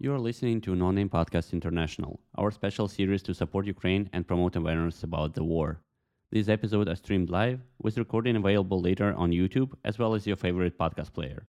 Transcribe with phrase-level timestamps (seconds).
[0.00, 4.26] You are listening to No Name Podcast International, our special series to support Ukraine and
[4.26, 5.82] promote awareness about the war.
[6.30, 10.36] These episodes are streamed live, with recording available later on YouTube as well as your
[10.36, 11.46] favorite podcast player.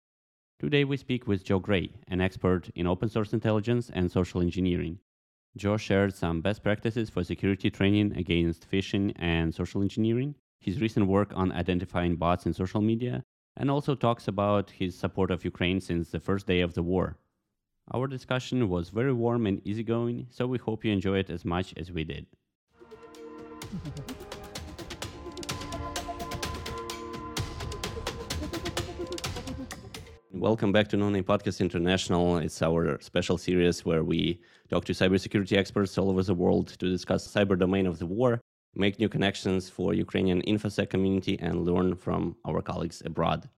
[0.59, 4.99] Today we speak with Joe Gray, an expert in open source intelligence and social engineering.
[5.57, 11.07] Joe shared some best practices for security training against phishing and social engineering, his recent
[11.07, 13.23] work on identifying bots in social media,
[13.55, 17.17] and also talks about his support of Ukraine since the first day of the war.
[17.93, 21.73] Our discussion was very warm and easygoing, so we hope you enjoy it as much
[21.77, 22.25] as we did.
[30.39, 32.37] Welcome back to No Name Podcast International.
[32.37, 34.39] It's our special series where we
[34.69, 38.39] talk to cybersecurity experts all over the world to discuss cyber domain of the war,
[38.75, 43.49] make new connections for Ukrainian InfoSec community, and learn from our colleagues abroad.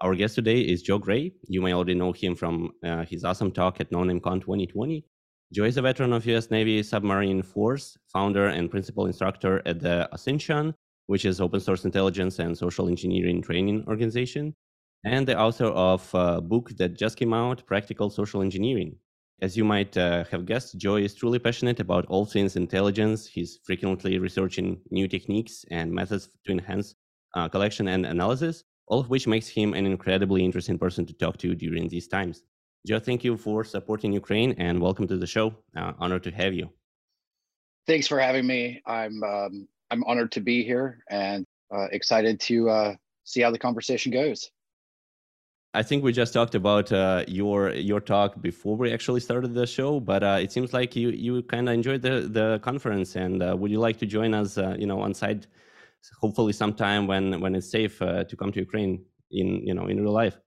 [0.00, 1.32] Our guest today is Joe Gray.
[1.46, 5.04] You may already know him from uh, his awesome talk at NoNameCon 2020.
[5.52, 10.08] Joe is a veteran of US Navy Submarine Force, founder and principal instructor at the
[10.12, 10.74] OSINTion,
[11.06, 14.54] which is open source intelligence and social engineering training organization,
[15.04, 18.96] and the author of a book that just came out, Practical Social Engineering.
[19.44, 23.20] As you might uh, have guessed, Joe is truly passionate about all things intelligence.
[23.26, 26.94] He's frequently researching new techniques and methods to enhance
[27.36, 31.36] uh, collection and analysis all of which makes him an incredibly interesting person to talk
[31.38, 32.42] to during these times.
[32.86, 35.54] Joe, thank you for supporting Ukraine and welcome to the show.
[35.76, 36.68] Uh, honored to have you.
[37.86, 38.80] Thanks for having me.
[38.86, 43.58] I'm um, I'm honored to be here and uh, excited to uh, see how the
[43.58, 44.50] conversation goes.
[45.74, 49.66] I think we just talked about uh, your your talk before we actually started the
[49.66, 53.16] show, but uh, it seems like you you kind of enjoyed the the conference.
[53.16, 55.48] And uh, would you like to join us, uh, you know, on site
[56.20, 60.00] hopefully sometime when when it's safe uh, to come to Ukraine in you know in
[60.00, 60.38] real life.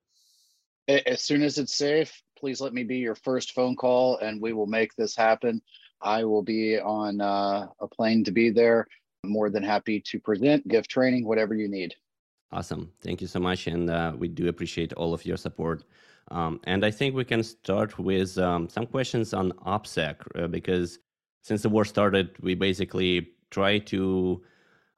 [0.88, 4.54] As soon as it's safe, please let me be your first phone call, and we
[4.54, 5.62] will make this happen.
[6.02, 8.88] I will be on uh, a plane to be there.
[9.24, 11.96] I'm more than happy to present, give training, whatever you need.
[12.52, 12.92] Awesome.
[13.02, 13.68] Thank you so much.
[13.68, 15.84] And uh, we do appreciate all of your support.
[16.32, 21.00] Um, and I think we can start with um, some questions on OPSEC uh, because
[21.42, 24.42] since the war started, we basically try to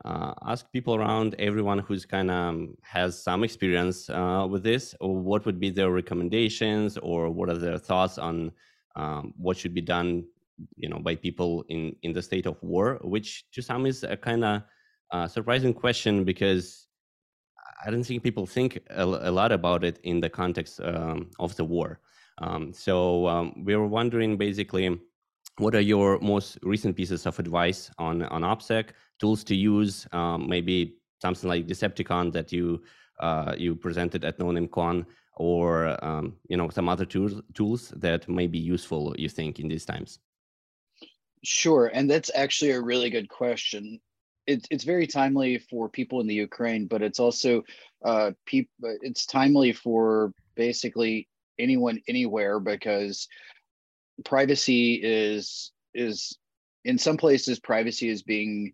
[0.06, 4.96] uh, ask people around everyone who's kind of um, has some experience uh, with this
[5.02, 8.52] what would be their recommendations or what are their thoughts on
[8.96, 10.24] um, what should be done
[10.78, 14.16] you know by people in in the state of war which to some is a
[14.16, 14.62] kind of
[15.12, 16.88] uh, surprising question because
[17.85, 21.56] i don't think people think a, a lot about it in the context um, of
[21.56, 22.00] the war
[22.41, 24.97] um, so um, we were wondering basically
[25.59, 28.89] what are your most recent pieces of advice on on OPSEC
[29.19, 30.07] tools to use?
[30.12, 32.81] Um, maybe something like Decepticon that you
[33.19, 38.47] uh, you presented at NoNameCon, or um, you know some other tools tools that may
[38.47, 39.13] be useful.
[39.18, 40.19] You think in these times?
[41.44, 44.00] Sure, and that's actually a really good question.
[44.47, 47.63] It's it's very timely for people in the Ukraine, but it's also
[48.03, 51.27] uh, peop- it's timely for basically
[51.59, 53.27] anyone anywhere because
[54.25, 56.38] privacy is is
[56.85, 58.73] in some places privacy is being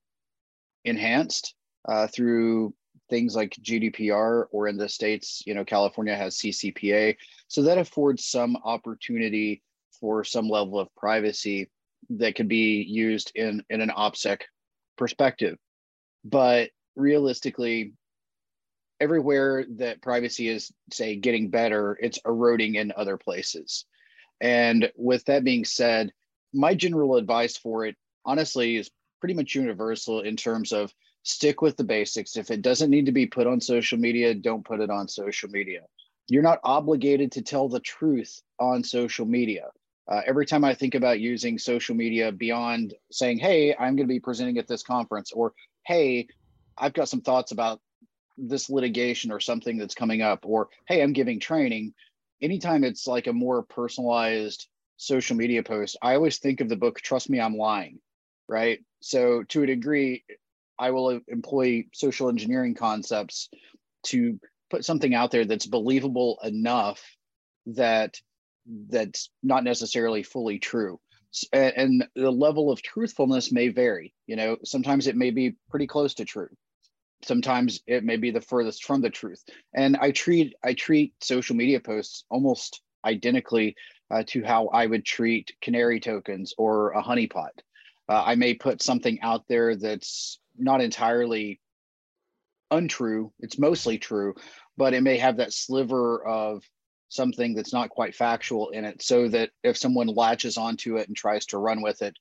[0.86, 1.56] enhanced
[1.88, 2.74] uh, through
[3.10, 7.16] things like GDPR or in the states, you know, California has CCPA.
[7.48, 9.62] So that affords some opportunity
[10.00, 11.70] for some level of privacy
[12.10, 14.42] that can be used in, in an OPSEC
[14.98, 15.58] perspective.
[16.24, 17.94] But realistically,
[19.00, 23.86] everywhere that privacy is, say, getting better, it's eroding in other places.
[24.42, 26.12] And with that being said,
[26.54, 27.96] my general advice for it,
[28.26, 28.90] honestly, is
[29.20, 32.38] pretty much universal in terms of stick with the basics.
[32.38, 35.50] If it doesn't need to be put on social media, don't put it on social
[35.50, 35.82] media.
[36.28, 39.70] You're not obligated to tell the truth on social media.
[40.08, 44.14] Uh, every time I think about using social media beyond saying, hey, I'm going to
[44.14, 45.54] be presenting at this conference, or
[45.86, 46.28] hey,
[46.78, 47.82] I've got some thoughts about
[48.38, 51.94] this litigation or something that's coming up, or hey, I'm giving training,
[52.42, 57.00] anytime it's like a more personalized social media post, I always think of the book
[57.02, 58.00] Trust Me, I'm Lying,
[58.48, 58.80] right?
[59.00, 60.24] So to a degree,
[60.78, 63.50] I will employ social engineering concepts
[64.08, 64.40] to
[64.70, 67.02] put something out there that's believable enough
[67.68, 68.20] that
[68.66, 71.00] that's not necessarily fully true.
[71.52, 76.14] And the level of truthfulness may vary you know sometimes it may be pretty close
[76.16, 76.50] to true.
[77.24, 79.44] Sometimes it may be the furthest from the truth.
[79.74, 83.76] And i treat i treat social media posts almost identically
[84.12, 87.56] uh, to how i would treat canary tokens or a honeypot.
[88.08, 91.60] Uh, i may put something out there that's not entirely
[92.72, 93.32] untrue.
[93.40, 94.36] It's mostly true,
[94.78, 96.64] but it may have that sliver of
[97.10, 101.16] something that's not quite factual in it, so that if someone latches onto it and
[101.16, 102.16] tries to run with it,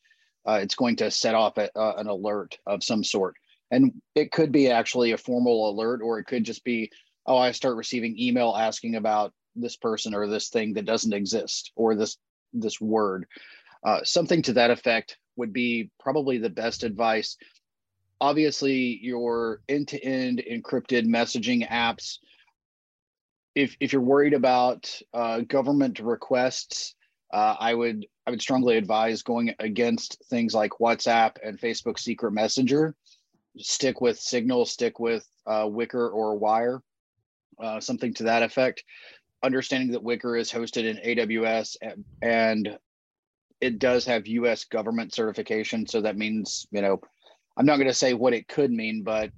[0.46, 3.34] uh, it's going to set off a, uh, an alert of some sort.
[3.70, 6.90] And it could be actually a formal alert, or it could just be,
[7.26, 11.72] oh, I start receiving email asking about this person or this thing that doesn't exist,
[11.76, 12.16] or this
[12.52, 13.26] this word.
[13.82, 17.36] Uh, something to that effect would be probably the best advice.
[18.20, 22.18] Obviously, your end-to-end encrypted messaging apps.
[23.54, 26.94] If if you're worried about uh, government requests,
[27.32, 32.32] uh, I would I would strongly advise going against things like WhatsApp and Facebook Secret
[32.32, 32.94] Messenger.
[33.58, 36.82] Stick with Signal, stick with uh, Wickr or Wire,
[37.62, 38.82] uh, something to that effect.
[39.42, 41.76] Understanding that Wickr is hosted in AWS
[42.22, 42.78] and
[43.60, 44.64] it does have U.S.
[44.64, 47.00] government certification, so that means you know
[47.56, 49.30] I'm not going to say what it could mean, but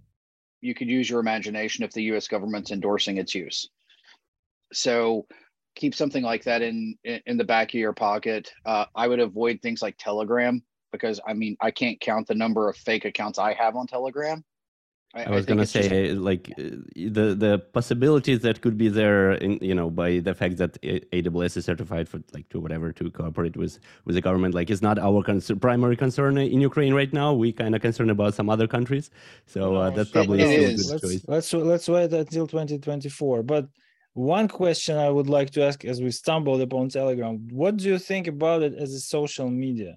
[0.61, 2.29] you could use your imagination if the U.S.
[2.29, 3.69] government's endorsing its use.
[4.73, 5.27] So
[5.77, 8.53] keep something like that in in the back of your pocket.
[8.65, 12.69] Uh, I would avoid things like Telegram because I mean I can't count the number
[12.69, 14.45] of fake accounts I have on Telegram.
[15.15, 16.21] I, I was I gonna say just...
[16.21, 20.81] like the the possibilities that could be there in you know by the fact that
[20.83, 24.83] AWS is certified for like to whatever to cooperate with with the government like it's
[24.83, 27.33] not our con- primary concern in Ukraine right now.
[27.33, 29.11] We kind of concerned about some other countries,
[29.47, 31.25] so uh, that's probably it, it a good let's, choice.
[31.29, 33.43] Let's let's wait until 2024.
[33.43, 33.69] But
[34.17, 37.99] one question I would like to ask as we stumbled upon Telegram: What do you
[37.99, 39.97] think about it as a social media?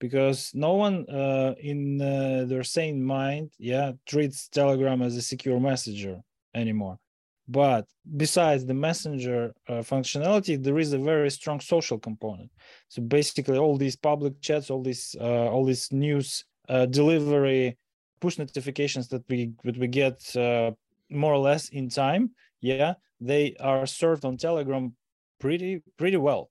[0.00, 5.60] because no one uh, in uh, their sane mind yeah treats telegram as a secure
[5.60, 6.20] messenger
[6.54, 6.98] anymore.
[7.46, 7.86] But
[8.16, 12.50] besides the messenger uh, functionality there is a very strong social component.
[12.88, 17.76] So basically all these public chats all these uh, all these news uh, delivery
[18.20, 20.72] push notifications that we that we get uh,
[21.10, 24.94] more or less in time yeah they are served on telegram
[25.38, 26.50] pretty pretty well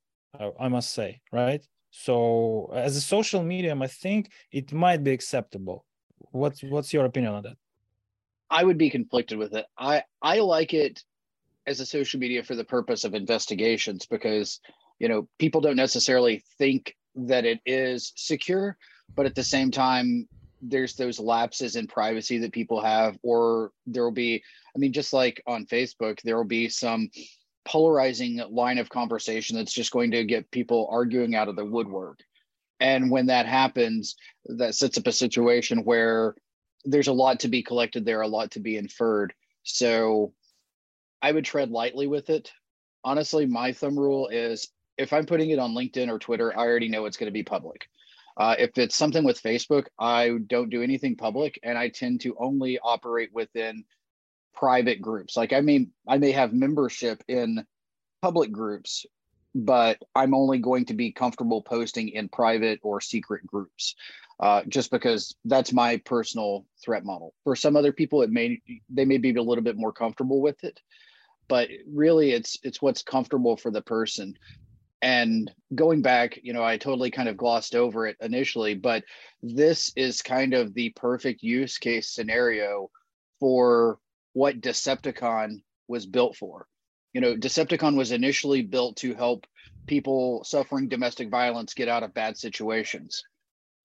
[0.60, 5.86] i must say right so as a social medium, I think it might be acceptable.
[6.32, 7.58] What's what's your opinion on that?
[8.50, 9.66] I would be conflicted with it.
[9.78, 11.04] I I like it
[11.66, 14.60] as a social media for the purpose of investigations because
[15.00, 18.78] you know people don't necessarily think that it is secure,
[19.16, 20.28] but at the same time
[20.62, 24.44] there's those lapses in privacy that people have or there will be
[24.80, 27.10] i mean just like on facebook there will be some
[27.70, 32.20] polarizing line of conversation that's just going to get people arguing out of the woodwork.
[32.80, 34.16] And when that happens,
[34.46, 36.34] that sets up a situation where
[36.84, 39.34] there's a lot to be collected there, a lot to be inferred.
[39.64, 40.34] So
[41.22, 42.52] I would tread lightly with it.
[43.04, 46.90] Honestly, my thumb rule is if I'm putting it on LinkedIn or Twitter, I already
[46.90, 47.88] know it's going to be public.
[48.36, 52.36] Uh, if it's something with Facebook, I don't do anything public and I tend to
[52.40, 53.84] only operate within
[54.54, 55.38] private groups.
[55.38, 57.66] Like I mean, I may have membership in
[58.22, 59.06] public groups,
[59.56, 63.96] but I'm only going to be comfortable posting in private or secret groups,
[64.40, 67.34] uh, just because that's my personal threat model.
[67.44, 70.64] For some other people, it may they may be a little bit more comfortable with
[70.64, 70.80] it,
[71.48, 74.36] but really, it's it's what's comfortable for the person.
[75.02, 79.06] And going back, you know, I totally kind of glossed over it initially, but
[79.42, 82.90] this is kind of the perfect use case scenario
[83.40, 83.98] for
[84.34, 86.68] what Decepticon was built for.
[87.14, 89.48] You know, Decepticon was initially built to help
[89.88, 93.24] people suffering domestic violence get out of bad situations.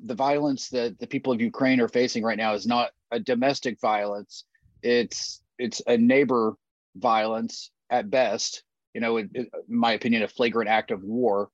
[0.05, 3.81] The violence that the people of Ukraine are facing right now is not a domestic
[3.81, 4.45] violence.
[4.83, 6.57] It's it's a neighbor
[6.97, 8.63] violence at best.
[8.93, 11.49] You know, in, my opinion, a flagrant act of war.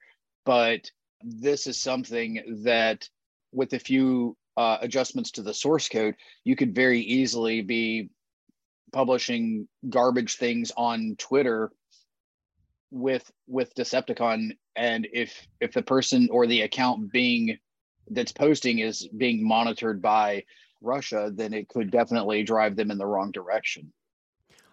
[0.44, 0.90] But
[1.22, 3.08] this is something that,
[3.52, 8.10] with a few uh, adjustments to the source code, you could very easily be
[8.92, 11.70] publishing garbage things on Twitter
[12.90, 17.58] with with Decepticon and if if the person or the account being
[18.10, 20.44] that's posting is being monitored by
[20.80, 23.92] Russia, then it could definitely drive them in the wrong direction.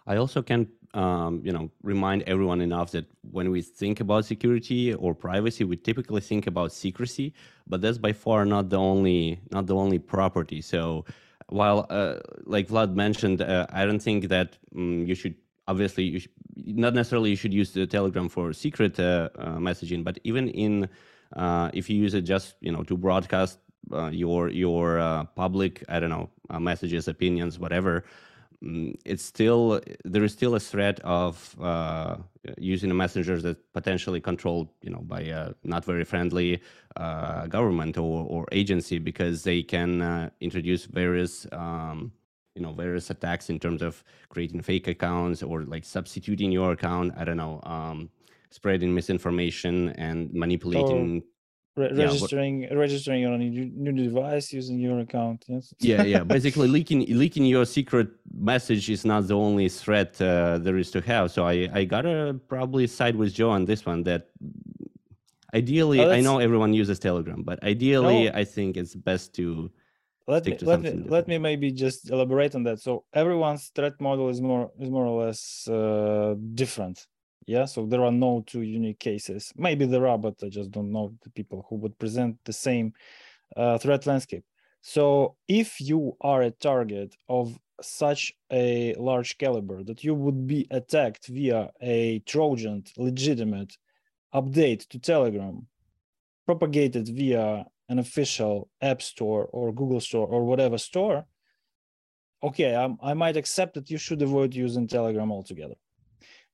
[0.06, 4.94] I also can, um, you know, remind everyone enough that when we think about security
[4.94, 7.34] or privacy, we typically think about secrecy,
[7.66, 10.62] but that's by far not the only not the only property.
[10.62, 11.04] So
[11.48, 15.34] while uh, like Vlad mentioned, uh, I don't think that um, you should
[15.66, 16.20] obviously you
[16.56, 20.88] not necessarily you should use the Telegram for secret uh, uh messaging, but even in
[21.36, 23.58] uh, if you use it just you know to broadcast
[24.10, 28.04] your your public I don't know messages, opinions, whatever.
[28.64, 32.16] Mm, it's still there is still a threat of uh,
[32.58, 36.60] using the messengers that potentially controlled you know by a not very friendly
[36.96, 42.10] uh, government or, or agency because they can uh, introduce various um,
[42.56, 47.14] you know various attacks in terms of creating fake accounts or like substituting your account.
[47.16, 48.10] I don't know, um,
[48.50, 51.22] spreading misinformation and manipulating.
[51.78, 52.54] Re- Yeah, registering
[52.84, 55.38] registering on a new new device using your account.
[55.52, 55.64] Yes.
[55.90, 58.08] yeah yeah basically leaking leaking your secret
[58.52, 62.16] message is not the only threat uh, there is to have so i i gotta
[62.54, 64.22] probably side with joe on this one that
[65.54, 68.32] ideally Oh, i know everyone uses telegram but ideally No.
[68.42, 69.70] i think it's best to
[70.26, 74.26] let me let me let me maybe just elaborate on that so everyone's threat model
[74.34, 75.40] is more is more or less
[75.78, 76.98] uh, different
[77.48, 80.92] yeah so there are no two unique cases maybe there are but i just don't
[80.92, 82.92] know the people who would present the same
[83.56, 84.44] uh, threat landscape
[84.80, 90.66] so if you are a target of such a large caliber that you would be
[90.70, 93.76] attacked via a trojan legitimate
[94.34, 95.66] update to telegram
[96.46, 101.26] propagated via an official app store or Google store or whatever store,
[102.42, 105.74] okay, I, I might accept that you should avoid using Telegram altogether.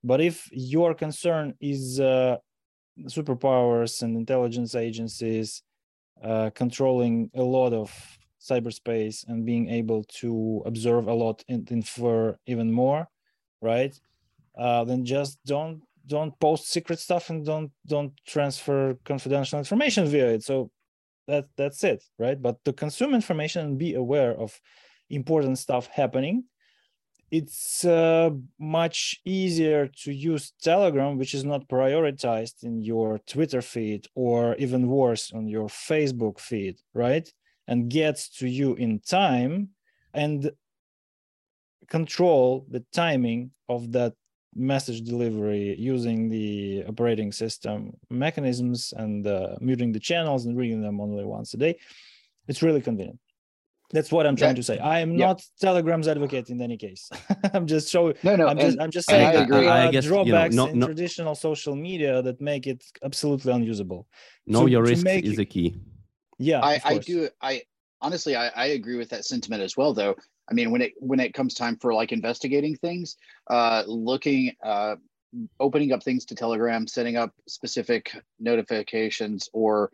[0.04, 2.36] But if your concern is uh,
[3.06, 5.62] superpowers and intelligence agencies
[6.22, 7.90] uh, controlling a lot of
[8.40, 13.08] cyberspace and being able to observe a lot and infer even more,
[13.62, 13.98] right?
[14.56, 20.28] Uh, then just don't don't post secret stuff and don't don't transfer confidential information via
[20.34, 20.42] it.
[20.44, 20.70] So
[21.26, 24.60] that that's it right but to consume information and be aware of
[25.10, 26.44] important stuff happening
[27.30, 34.06] it's uh, much easier to use telegram which is not prioritized in your twitter feed
[34.14, 37.30] or even worse on your facebook feed right?
[37.66, 39.70] And gets to you in time
[40.12, 40.50] and
[41.88, 44.14] control the timing of that
[44.54, 51.00] message delivery using the operating system mechanisms and uh, muting the channels and reading them
[51.00, 51.76] only once a day.
[52.46, 53.18] It's really convenient
[53.92, 55.26] that's what i'm trying That- to say i am yeah.
[55.26, 57.08] not telegram's advocate in any case
[57.52, 59.60] i'm just showing No, no, i'm just i'm just saying I agree.
[59.60, 62.82] there I are guess, you know, drawbacks in no- traditional social media that make it
[63.02, 64.06] absolutely unusable
[64.46, 65.76] know to- your to risks make is the key
[66.38, 67.62] yeah I, I do I
[68.00, 70.14] honestly I, I agree with that sentiment as well though.
[70.50, 73.16] I mean when it when it comes time for like investigating things,
[73.48, 74.96] uh looking uh
[75.60, 78.10] opening up things to Telegram, setting up specific
[78.40, 79.90] notifications or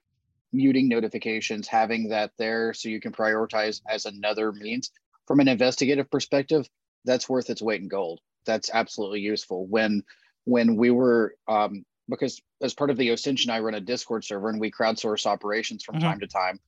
[0.52, 4.90] muting notifications, having that there so you can prioritize as another means
[5.26, 6.68] from an investigative perspective,
[7.04, 8.20] that's worth its weight in gold.
[8.46, 9.66] That's absolutely useful.
[9.66, 10.02] When
[10.44, 14.48] when we were um because as part of the OSINTion, I run a Discord server
[14.48, 16.00] and we crowdsource operations from Mhm.
[16.00, 16.58] time to time.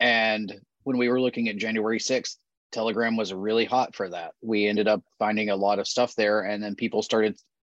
[0.00, 2.38] And when we were looking at January 6th,
[2.72, 4.34] Telegram was really hot for that.
[4.42, 6.42] We ended up finding a lot of stuff there.
[6.42, 7.36] And then people started,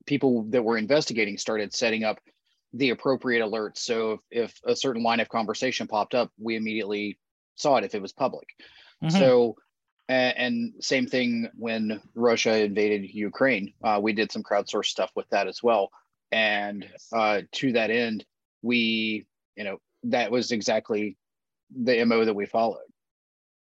[0.06, 2.18] people that were investigating started setting up
[2.76, 3.78] the appropriate alerts.
[3.78, 7.18] So if, if a certain line of conversation popped up, we immediately
[7.56, 8.48] saw it if it was public.
[9.02, 9.12] Mhm.
[9.12, 9.56] So,
[10.08, 15.28] a- and same thing when Russia invaded Ukraine, uh, we did some crowdsourced stuff with
[15.30, 15.90] that as well.
[16.32, 18.24] And uh, to that end,
[18.62, 21.16] we, you know, that was exactly
[21.70, 22.88] the MO that we followed.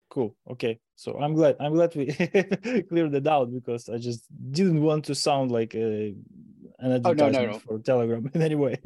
[0.10, 2.06] cool okay so i'm glad i'm glad we
[2.90, 4.22] cleared it out because i just
[4.58, 6.16] didn't want to sound like a
[6.80, 7.60] an Oh, no, no, no.
[7.60, 8.78] for telegram in any way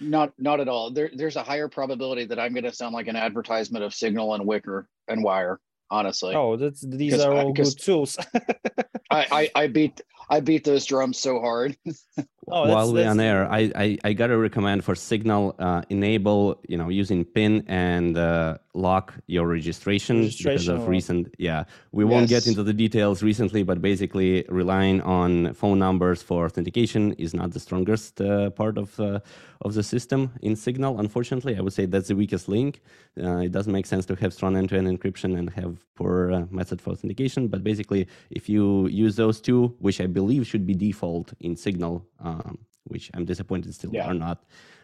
[0.00, 0.90] Not, not at all.
[0.90, 4.34] There, there's a higher probability that I'm going to sound like an advertisement of Signal
[4.34, 5.60] and Wickr and Wire.
[5.88, 8.18] Honestly, oh that's these are I- good tools
[9.10, 11.76] I, I, I beat, I beat those drums so hard.
[12.48, 16.60] Oh, that's- while we're on air I, I i gotta recommend for signal uh, enable
[16.68, 21.64] you know using pin and uh, lock your registration, because of recent yeah.
[21.92, 27.14] We won't get into the details recently but basically relying on phone numbers for authentication
[27.14, 29.20] is not the strongest uh, part of uh,
[29.62, 31.56] of the system in signal unfortunately.
[31.56, 32.82] I would say that's the weakest link.
[33.20, 36.78] Uh, it doesn't make sense to have strong end-to-end encryption and have poor uh, method
[36.82, 37.48] for authentication.
[37.48, 42.06] But basically if you use those two which i believe should be default in signal
[42.44, 44.06] um, which i'm disappointed still Yeah.
[44.08, 44.38] are not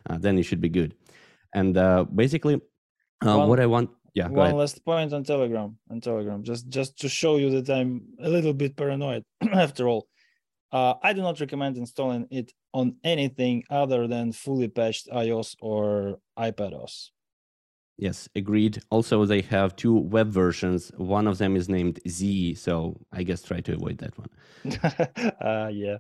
[0.09, 0.95] uh, then it should be good
[1.55, 2.55] and uh, basically
[3.27, 6.99] uh, One- what i want yeah one last point on telegram on telegram just just
[7.03, 7.91] to show you that i'm
[8.21, 9.23] a little bit paranoid
[9.67, 10.03] after all
[10.73, 16.19] uh, i do not recommend installing it on anything other than fully patched ios or
[16.39, 17.11] ipados
[17.99, 18.83] Yes, agreed.
[18.91, 20.91] Also, they have two web versions.
[20.97, 24.31] One of them is named Z, so I guess try to avoid that one.
[25.41, 25.99] uh, yeah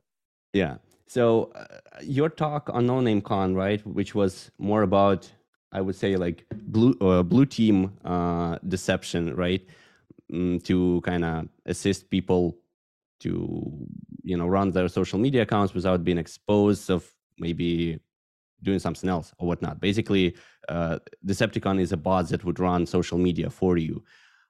[0.54, 0.76] Yeah.
[1.12, 1.66] So uh,
[2.00, 5.30] your talk on No Name Con, right, which was more about,
[5.70, 9.60] I would say, like blue uh, blue team uh, deception, right,
[10.32, 12.56] mm, to kind of assist people
[13.20, 13.86] to
[14.22, 17.06] you know run their social media accounts without being exposed of
[17.38, 18.00] maybe
[18.62, 19.82] doing something else or whatnot.
[19.82, 20.34] Basically,
[20.70, 24.02] uh, Decepticon is a bot that would run social media for you.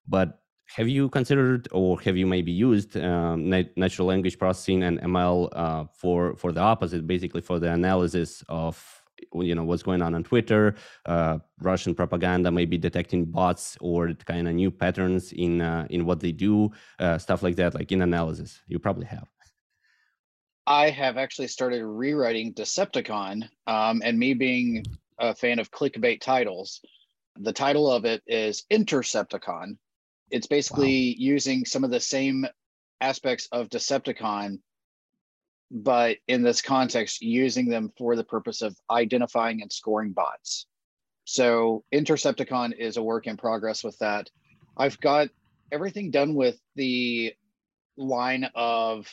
[0.06, 0.41] But
[0.74, 5.48] have you considered or have you maybe used um, nat- natural language processing and ML
[5.52, 9.02] uh, for for the opposite, basically for the analysis of
[9.34, 10.74] you know what's going on on Twitter,
[11.06, 16.20] uh, Russian propaganda, maybe detecting bots or kind of new patterns in uh, in what
[16.20, 18.60] they do, uh, stuff like that, like in analysis.
[18.66, 19.28] You probably have.
[20.66, 24.84] I have actually started rewriting Decepticon, um, and me being
[25.18, 26.80] a fan of clickbait titles,
[27.36, 29.76] the title of it is Intercepticon.
[30.32, 31.16] It's basically wow.
[31.18, 32.46] using some of the same
[33.00, 34.58] aspects of Decepticon
[35.72, 40.66] but in this context, using them for the purpose of identifying and scoring bots.
[41.24, 44.28] So Intercepticon is a work in progress with that.
[44.76, 45.28] I've got
[45.72, 47.32] everything done with the
[47.96, 49.08] line of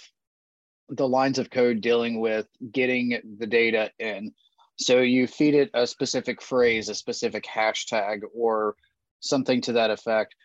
[0.90, 4.34] the lines of code dealing with getting the data in.
[4.78, 8.76] So you feed it a specific phrase, a specific hashtag, or
[9.22, 10.36] something to that effect.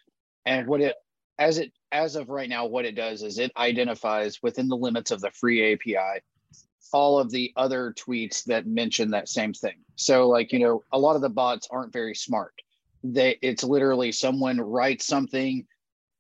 [0.47, 0.95] And what it
[1.39, 5.11] as it as of right now, what it does is it identifies within the limits
[5.11, 6.21] of the free API
[6.95, 9.75] all of the other tweets that mention that same thing.
[9.97, 12.55] So, like, you know, a lot of the bots aren't very smart.
[13.03, 15.67] They it's literally someone writes something,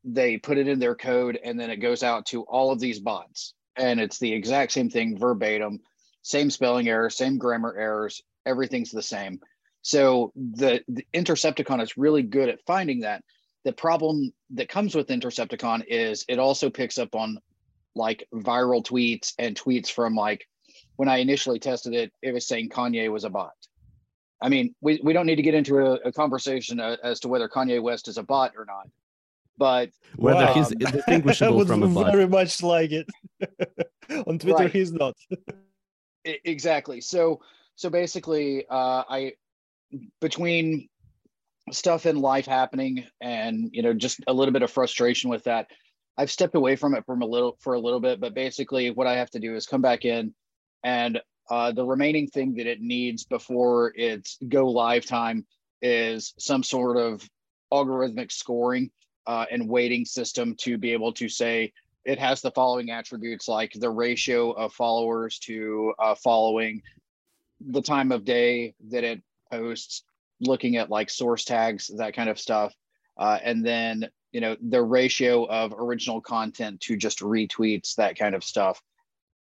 [0.03, 2.99] they put it in their code, and then it goes out to all of these
[2.99, 3.55] bots.
[3.77, 5.81] And it's the exact same thing verbatim,
[6.23, 9.41] same spelling errors, same grammar errors, everything's the same.
[9.83, 13.23] So the, the Intercepticon is really good at finding that
[13.65, 17.39] the problem that comes with Intercepticon is it also picks up on
[17.95, 20.47] like viral tweets and tweets from like
[20.97, 23.53] when I initially tested it, it was saying Kanye was a bot.
[24.41, 27.29] I mean, we, we don't need to get into a, a conversation uh, as to
[27.29, 28.89] whether Kanye West is a bot or not,
[29.57, 32.13] but whether um, he's distinguishable from a bot.
[32.13, 33.09] Very much like it
[34.27, 34.73] on Twitter, right.
[34.73, 35.15] he's not.
[36.25, 37.01] exactly.
[37.01, 37.41] So
[37.77, 39.33] so basically, uh, I
[40.21, 40.89] between
[41.73, 45.67] stuff in life happening and you know just a little bit of frustration with that.
[46.17, 49.09] I've stepped away from it from a little for a little bit but basically what
[49.09, 50.33] i have to do is come back in
[50.85, 55.45] and uh, the remaining thing that it needs before its go live time
[55.83, 57.29] is some sort of
[57.73, 58.91] algorithmic scoring
[59.27, 61.73] uh, and weighting system to be able to say
[62.05, 66.81] it has the following attributes like the ratio of followers to uh, following
[67.69, 70.05] the time of day that it posts
[70.47, 72.75] looking at like source tags, that kind of stuff.
[73.17, 78.35] Uh, and then, you know, the ratio of original content to just retweets, that kind
[78.35, 78.81] of stuff.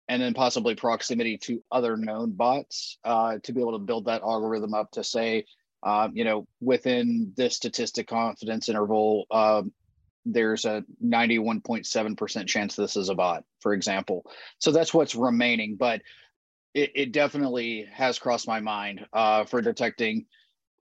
[0.08, 4.22] And then possibly proximity to other known bots uh, to be able to build that
[4.22, 5.46] algorithm up to say,
[5.82, 9.72] um, you know, within this statistic confidence interval, um,
[10.26, 14.24] there's a 91.7% chance this is a bot, for example.
[14.58, 15.76] So that's what's remaining.
[15.76, 16.02] But
[16.74, 20.26] it, it definitely has crossed my mind uh, for detecting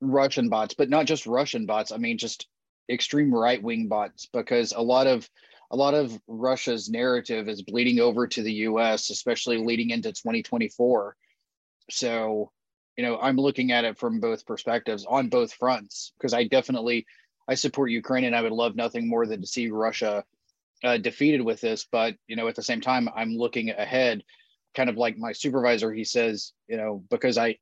[0.01, 1.93] Russian bots, but not just Russian bots.
[1.93, 2.47] I mean, just
[2.89, 5.29] extreme right wing bots, because a lot of
[5.71, 11.17] a lot of Russia's narrative is bleeding over to the U.S., especially leading into 2024.
[11.91, 12.51] So,
[12.97, 17.07] you know, I'm looking at it from both perspectives on both fronts because I definitely
[17.47, 20.25] I support Ukraine and I would love nothing more than to see Russia
[20.83, 21.87] uh, defeated with this.
[21.91, 24.25] But you know, at the same time, I'm looking ahead,
[24.75, 25.93] kind of like my supervisor.
[25.93, 27.59] He says, you know, because I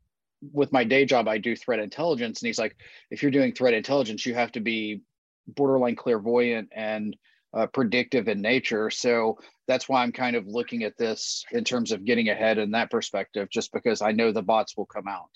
[0.52, 2.40] with my day job, I do threat intelligence.
[2.40, 2.76] And he's like,
[3.10, 5.00] if you're doing threat intelligence, you have to be
[5.46, 7.16] borderline clairvoyant and
[7.54, 8.90] uh, predictive in nature.
[8.90, 12.72] So that's why I'm kind of looking at this in terms of getting ahead in
[12.72, 15.30] that perspective, just because I know the bots will come out.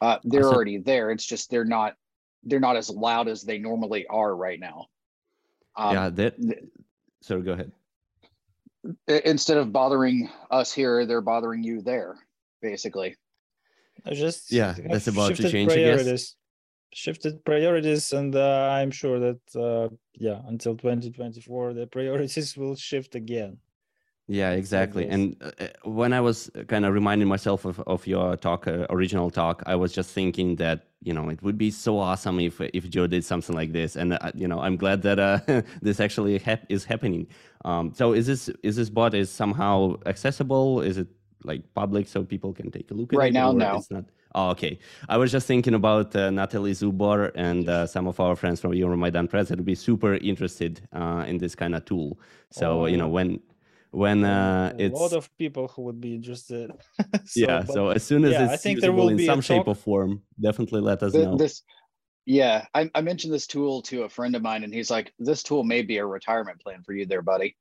[0.00, 0.54] Uh, they're awesome.
[0.54, 1.10] already there.
[1.10, 1.94] It's just they're not
[2.44, 4.86] they're not as loud as they normally are right now.
[5.76, 6.36] Um, yeah, that.
[7.22, 7.72] So go ahead.
[9.08, 12.16] Instead of bothering us here, they're bothering you there,
[12.62, 13.16] basically.
[14.04, 15.72] I just yeah, that's about to change.
[15.72, 16.36] Priorities.
[16.92, 23.14] Shifted priorities, and uh, I'm sure that uh, yeah, until 2024, the priorities will shift
[23.14, 23.58] again.
[24.28, 25.06] Yeah, exactly.
[25.06, 29.30] And uh, when I was kind of reminding myself of, of your talk, uh, original
[29.30, 32.90] talk, I was just thinking that you know it would be so awesome if if
[32.90, 33.94] Joe did something like this.
[33.94, 35.40] And uh, you know, I'm glad that uh,
[35.82, 37.28] this actually hap- is happening.
[37.64, 40.80] Um, so is this is this bot is somehow accessible?
[40.80, 41.06] Is it
[41.46, 43.34] like public so people can take a look at right it?
[43.34, 44.04] now no it's not
[44.34, 44.78] oh, okay
[45.08, 48.72] i was just thinking about uh, natalie zubar and uh, some of our friends from
[48.72, 52.18] euromaidan press that would be super interested uh, in this kind of tool
[52.50, 52.86] so oh.
[52.86, 53.16] you know oh.
[53.18, 53.40] when
[53.92, 56.70] when uh, a it's a lot of people who would be interested
[57.24, 59.40] so, yeah but, so as soon as yeah, it's I think there will in some
[59.40, 61.62] shape or form definitely let us the, know this
[62.26, 65.42] yeah I, I mentioned this tool to a friend of mine and he's like this
[65.42, 67.56] tool may be a retirement plan for you there buddy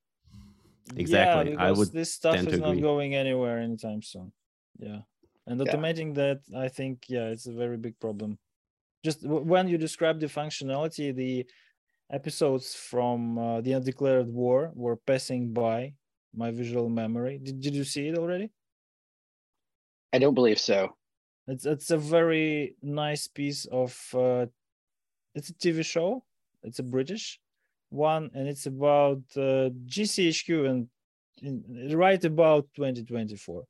[0.95, 4.31] exactly yeah, i would this stuff is not going anywhere anytime soon
[4.77, 4.99] yeah
[5.47, 6.23] and automating yeah.
[6.23, 8.37] that i think yeah it's a very big problem
[9.03, 11.45] just when you describe the functionality the
[12.11, 15.93] episodes from uh, the undeclared war were passing by
[16.35, 17.39] my visual memory.
[17.41, 18.51] Did, did you see it already?
[20.13, 20.95] I don't believe so.
[21.47, 23.95] It's it's a very nice piece of.
[24.13, 24.47] Uh,
[25.35, 26.23] it's a TV show.
[26.63, 27.39] It's a British
[27.95, 30.87] one, and it's about uh, GCHQ and
[31.41, 33.63] in, right about 2024.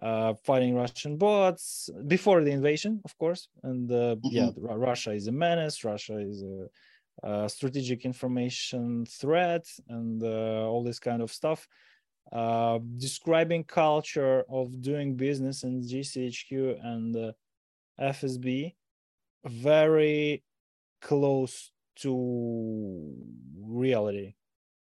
[0.00, 3.46] Uh, fighting Russian bots before the invasion, of course.
[3.62, 4.28] And uh, mm-hmm.
[4.30, 5.84] yeah, Russia is a menace.
[5.84, 6.66] Russia is a,
[7.22, 11.68] a strategic information threat, and uh, all this kind of stuff.
[12.32, 17.32] Uh, describing culture of doing business in GCHQ and uh,
[18.00, 18.74] FSB,
[19.44, 20.42] very
[21.00, 23.14] close to
[23.60, 24.34] reality,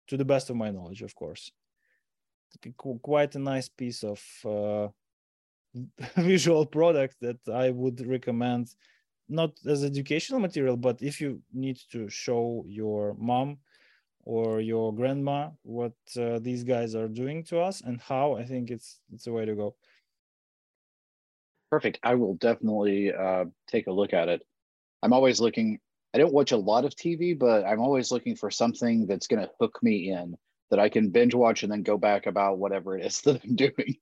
[0.09, 1.51] to the best of my knowledge, of course.
[3.03, 4.89] Quite a nice piece of uh,
[6.17, 8.75] visual product that I would recommend,
[9.29, 13.59] not as educational material, but if you need to show your mom
[14.25, 18.71] or your grandma what uh, these guys are doing to us and how, I think
[18.71, 19.75] it's it's a way to go.
[21.71, 21.99] Perfect.
[22.03, 24.43] I will definitely uh, take a look at it.
[25.03, 25.79] I'm always looking
[26.15, 29.43] I don't watch a lot of TV, but I'm always looking for something that's going
[29.43, 30.37] to hook me in
[30.71, 33.57] that I can binge watch and then go back about whatever it is that I'm
[33.57, 33.97] doing.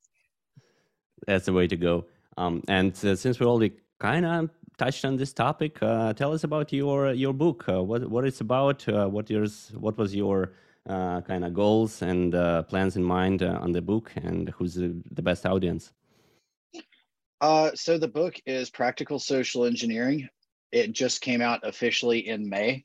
[1.27, 2.07] That's the way to go.
[2.37, 6.45] Um, and uh, since we already kind of touched on this topic, uh, tell us
[6.45, 7.65] about your your book.
[7.69, 8.87] Uh, what what it's about?
[8.87, 9.73] Uh, what yours?
[9.75, 10.53] What was your
[10.87, 14.13] uh, kind of goals and uh, plans in mind on the book?
[14.17, 15.93] And who's the, the best audience?
[17.75, 20.29] so the book is Practical Social Engineering
[20.73, 22.85] it just came out officially in May,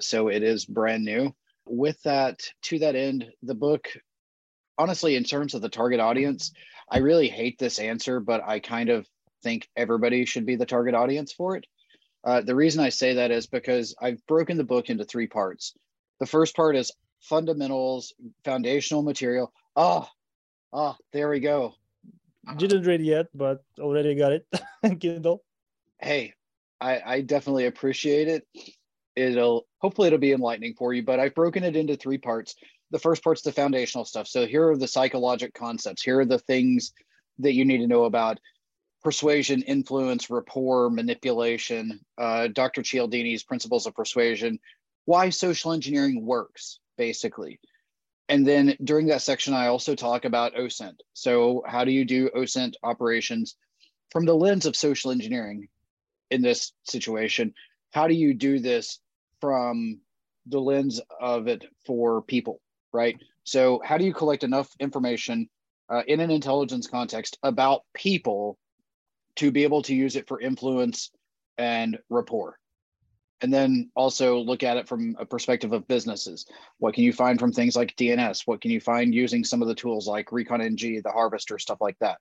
[0.00, 1.34] so it is brand new.
[1.66, 3.88] With that, to that end, the book,
[4.78, 6.52] honestly, in terms of the target audience,
[6.88, 9.06] I really hate this answer, but I kind of
[9.42, 11.66] think everybody should be the target audience for it.
[12.24, 15.74] Uh, the reason I say that is because I've broken the book into three parts.
[16.18, 19.52] The first part is fundamentals, foundational material.
[19.76, 20.08] Ah, oh,
[20.72, 21.74] ah, oh, there we go.
[22.56, 24.46] Didn't read yet, but already got it.
[25.00, 25.42] Kindle.
[25.98, 26.34] Hey,
[26.80, 28.46] I, I definitely appreciate it.
[29.14, 32.54] It'll hopefully it'll be enlightening for you, but I've broken it into three parts.
[32.90, 34.28] The first part's the foundational stuff.
[34.28, 36.02] So here are the psychologic concepts.
[36.02, 36.92] Here are the things
[37.38, 38.38] that you need to know about
[39.02, 42.82] persuasion, influence, rapport, manipulation, uh, Dr.
[42.82, 44.58] Cialdini's principles of persuasion,
[45.04, 47.60] why social engineering works, basically.
[48.28, 50.96] And then during that section, I also talk about OSINT.
[51.12, 53.56] So, how do you do OSINT operations
[54.10, 55.68] from the lens of social engineering?
[56.30, 57.54] In this situation
[57.92, 59.00] how do you do this
[59.40, 60.00] from
[60.46, 62.60] the lens of it for people
[62.96, 63.20] right?
[63.44, 65.48] So how do you collect enough information
[65.88, 68.58] uh, in an intelligence context about people
[69.36, 71.10] to be able to use it for influence
[71.58, 72.58] and rapport?
[73.42, 76.46] And then also look at it from a perspective of businesses.
[76.78, 79.68] What can you find from things like dns what can you find using some of
[79.68, 82.18] the tools like recon ng the harvester stuff like that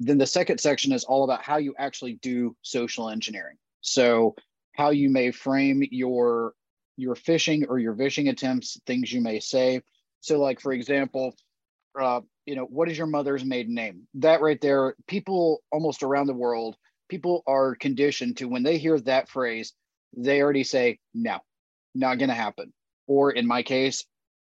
[0.00, 3.56] then the second section is all about how you actually do social engineering.
[3.82, 4.34] So
[4.72, 6.54] how you may frame your
[6.96, 9.82] your phishing or your vishing attempts, things you may say.
[10.20, 11.34] So like for example,
[11.98, 14.06] uh, you know, what is your mother's maiden name?
[14.14, 16.76] That right there, people almost around the world,
[17.08, 19.72] people are conditioned to when they hear that phrase,
[20.16, 21.38] they already say, no,
[21.94, 22.72] not gonna happen.
[23.06, 24.04] Or in my case,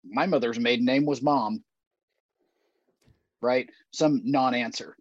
[0.05, 1.64] my mother's maiden name was mom,
[3.40, 3.68] right?
[3.92, 4.96] Some non-answer.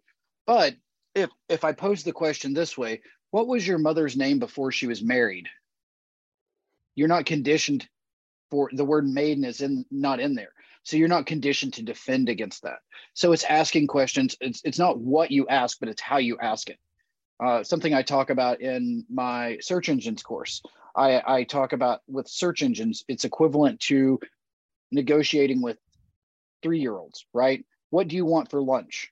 [0.46, 0.74] But
[1.14, 4.86] if if I pose the question this way, what was your mother's name before she
[4.86, 5.48] was married?
[6.94, 7.88] You're not conditioned
[8.50, 10.52] for the word maiden is in not in there.
[10.84, 12.80] So you're not conditioned to defend against that.
[13.14, 14.36] So it's asking questions.
[14.40, 16.78] It's it's not what you ask, but it's how you ask it.
[17.42, 20.62] Uh, something I talk about in my search engines course.
[20.94, 24.20] I, I talk about with search engines, it's equivalent to
[24.92, 25.78] negotiating with
[26.62, 27.64] three year olds, right?
[27.90, 29.10] What do you want for lunch?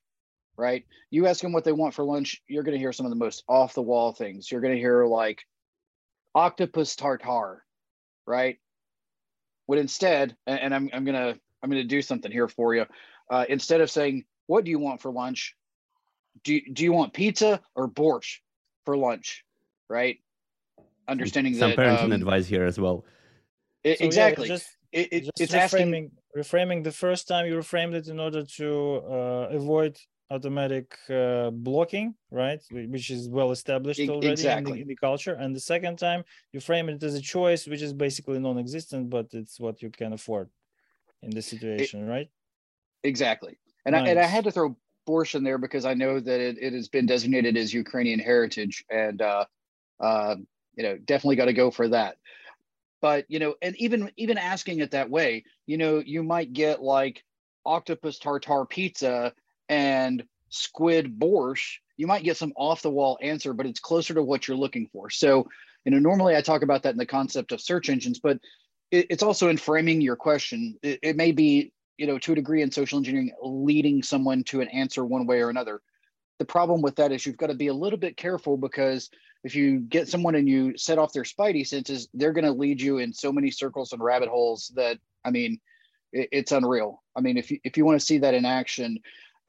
[0.57, 0.85] Right?
[1.11, 3.17] You ask them what they want for lunch, you're going to hear some of the
[3.17, 4.51] most off the wall things.
[4.51, 5.43] You're going to hear like
[6.35, 7.65] octopus tartare,
[8.27, 8.59] right?
[9.67, 12.87] When instead, and I'm, I'm going to, I'm going to do something here for you.
[13.31, 15.55] Uh, instead of saying, what do you want for lunch?
[16.43, 18.39] Do you, do you want pizza or borscht
[18.85, 19.45] for lunch?
[19.89, 20.19] Right.
[21.09, 23.05] Understanding some that, parenting um, advice here as well.
[23.83, 24.49] It, so, exactly.
[24.49, 28.09] Yeah, just, it, it, just it's reframing, asking, reframing the first time you reframed it
[28.09, 29.97] in order to uh, avoid
[30.31, 32.61] automatic uh, blocking, right?
[32.71, 34.73] Which is well established already exactly.
[34.73, 35.35] in, the, in, the, culture.
[35.35, 39.27] And the second time, you frame it as a choice, which is basically non-existent, but
[39.33, 40.49] it's what you can afford
[41.23, 42.29] in the situation, it, right?
[43.03, 43.59] Exactly.
[43.85, 44.07] And nice.
[44.07, 44.77] I and I had to throw
[45.09, 48.85] borscht in there because I know that it, it has been designated as Ukrainian heritage,
[48.91, 49.45] and uh,
[49.99, 50.37] uh,
[50.77, 52.17] you know definitely got to go for that.
[53.01, 56.83] but you know and even even asking it that way you know you might get
[56.83, 57.25] like
[57.65, 59.33] octopus tartar pizza
[59.71, 64.23] and squid borscht you might get some off the wall answer but it's closer to
[64.23, 65.09] what you're looking for.
[65.09, 65.47] So
[65.85, 68.39] you know normally i talk about that in the concept of search engines but
[68.91, 70.77] it, it's also in framing your question.
[70.83, 74.61] It, it may be you know to a degree in social engineering leading someone to
[74.61, 75.81] an answer one way or another.
[76.39, 79.11] The problem with that is you've got to be a little bit careful because
[79.45, 82.81] if you get someone and you set off their spidey senses they're going to lead
[82.81, 85.61] you in so many circles and rabbit holes that i mean
[86.13, 87.03] it, it's unreal.
[87.17, 88.99] I mean if you if you want to see that in action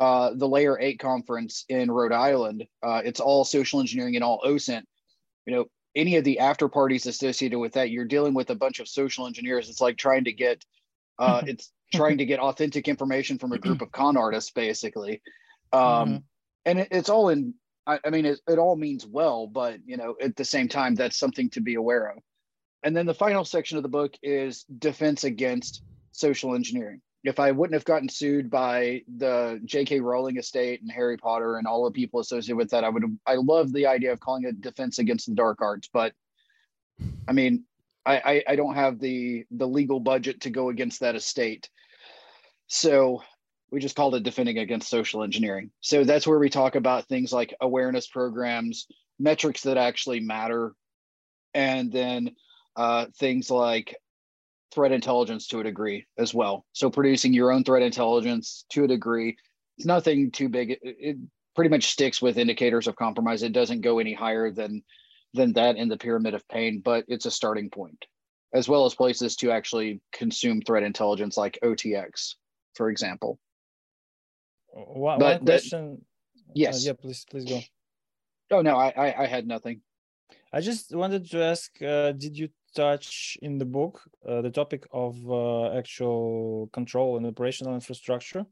[0.02, 4.42] uh, the layer 8 conference in rhode island uh, it's all social engineering and all
[4.46, 4.84] osint
[5.46, 8.80] you know any of the after parties associated with that you're dealing with a bunch
[8.80, 10.66] of social engineers it's like trying to get
[11.20, 15.22] uh, it's trying to get authentic information from a group of con artists basically
[15.72, 16.18] um, mm-hmm.
[16.66, 17.54] and it, it's all in
[17.88, 20.96] I, I mean, it, it all means well, but you know, at the same time,
[20.96, 22.18] that's something to be aware of.
[22.84, 27.02] And then the final section of the book is defense against social engineering.
[27.24, 30.00] If I wouldn't have gotten sued by the J.K.
[30.00, 33.36] Rowling estate and Harry Potter and all the people associated with that, I would I
[33.36, 35.88] love the idea of calling it defense against the dark arts.
[35.92, 36.14] But
[37.28, 37.66] I mean,
[38.06, 41.70] I, I, I don't have the the legal budget to go against that estate.
[42.68, 43.22] So
[43.72, 45.72] we just called it defending against social engineering.
[45.80, 48.88] So that's where we talk about things like awareness programs,
[49.20, 50.74] metrics that actually matter,
[51.54, 52.36] and then
[52.76, 53.96] uh, things like
[54.74, 56.66] threat intelligence to a degree as well.
[56.74, 59.38] So producing your own threat intelligence to a degree,
[59.78, 60.72] it's nothing too big.
[60.72, 61.18] It, it
[61.56, 63.44] pretty much sticks with indicators of compromise.
[63.44, 64.84] It doesn't go any higher than
[65.34, 68.06] than that in the pyramid of pain, but it's a starting point,
[68.54, 72.36] as well as places to actually consume threat intelligence like OTX,
[72.76, 73.40] for example.
[74.74, 76.06] One, but one question.
[76.48, 76.76] That, yes.
[76.76, 77.60] Uh, yeah, please, please go.
[78.52, 79.82] Oh no, I, I, I had nothing.
[80.52, 84.86] I just wanted to ask: uh, Did you touch in the book uh, the topic
[84.92, 88.46] of uh, actual control and operational infrastructure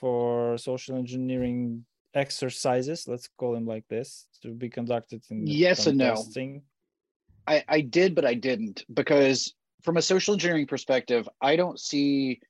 [0.00, 1.84] for social engineering
[2.14, 3.06] exercises?
[3.08, 6.14] Let's call them like this to be conducted in yes and no.
[7.46, 12.40] I, I did, but I didn't because from a social engineering perspective, I don't see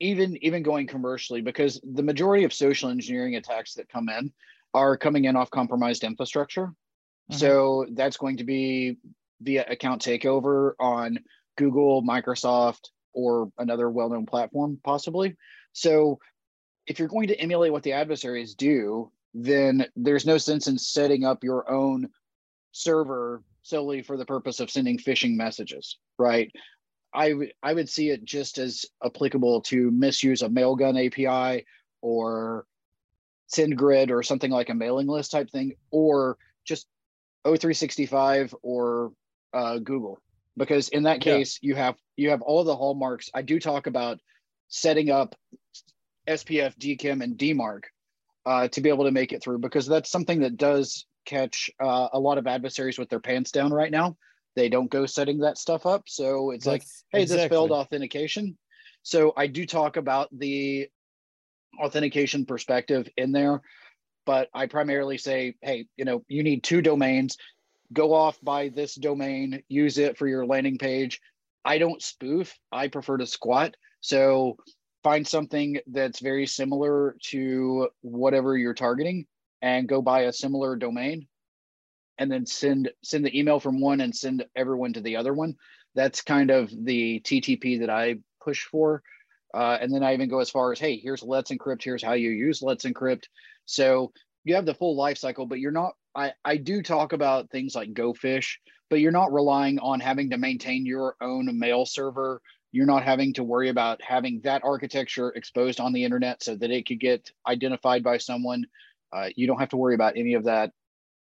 [0.00, 4.32] even even going commercially because the majority of social engineering attacks that come in
[4.74, 7.36] are coming in off compromised infrastructure mm-hmm.
[7.36, 8.96] so that's going to be
[9.40, 11.18] via account takeover on
[11.56, 15.36] google microsoft or another well-known platform possibly.
[15.72, 16.18] So
[16.86, 21.24] if you're going to emulate what the adversaries do then there's no sense in setting
[21.24, 22.08] up your own
[22.72, 26.50] server solely for the purpose of sending phishing messages right?
[27.12, 31.66] I, w- I would see it just as applicable to misuse a mailgun API
[32.02, 32.66] or
[33.52, 36.86] SendGrid or something like a mailing list type thing, or just
[37.44, 39.12] O365 or
[39.52, 40.20] uh, Google,
[40.56, 41.68] because in that case yeah.
[41.68, 43.30] you have you have all the hallmarks.
[43.34, 44.18] I do talk about
[44.68, 45.34] setting up
[46.28, 47.82] SPF, DKIM, and DMARC
[48.46, 52.08] uh, to be able to make it through, because that's something that does catch uh,
[52.12, 54.16] a lot of adversaries with their pants down right now
[54.56, 56.04] they don't go setting that stuff up.
[56.06, 56.82] So it's That's like,
[57.12, 57.44] hey, exactly.
[57.44, 58.58] this failed authentication.
[59.02, 60.88] So I do talk about the
[61.80, 63.62] authentication perspective in there,
[64.26, 67.36] but I primarily say, hey, you know, you need two domains.
[67.92, 71.20] Go off by this domain, use it for your landing page.
[71.64, 72.56] I don't spoof.
[72.70, 73.76] I prefer to squat.
[74.00, 74.56] So
[75.02, 79.26] find something that's very similar to whatever you're targeting
[79.62, 81.26] and go buy a similar domain
[82.18, 85.56] and then send send the email from one and send everyone to the other one.
[85.94, 89.02] That's kind of the TTP that I push for.
[89.52, 91.82] Uh, and then I even go as far as, hey, here's Let's Encrypt.
[91.82, 93.24] Here's how you use Let's Encrypt.
[93.64, 94.12] So
[94.44, 95.94] you have the full life cycle, but you're not.
[96.14, 98.56] I I do talk about things like GoPhish,
[98.88, 102.40] but you're not relying on having to maintain your own mail server.
[102.72, 106.70] You're not having to worry about having that architecture exposed on the internet so that
[106.70, 108.64] it could get identified by someone.
[109.12, 110.70] Uh, you don't have to worry about any of that.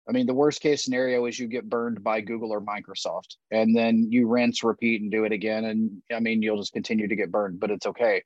[0.09, 3.77] I mean, the worst case scenario is you get burned by Google or Microsoft, and
[3.77, 5.65] then you rinse, repeat, and do it again.
[5.65, 8.23] And I mean, you'll just continue to get burned, but it's okay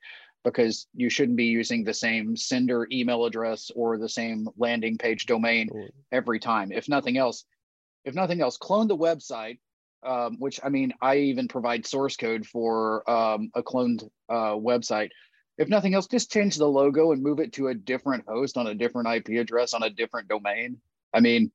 [0.51, 5.25] because you shouldn't be using the same sender email address or the same landing page
[5.25, 5.69] domain
[6.11, 6.71] every time.
[6.71, 7.45] If nothing else,
[8.05, 9.59] if nothing else, clone the website.
[10.03, 15.09] Um, which I mean, I even provide source code for um, a cloned uh, website.
[15.57, 18.67] If nothing else, just change the logo and move it to a different host on
[18.67, 20.77] a different IP address on a different domain.
[21.15, 21.51] I mean,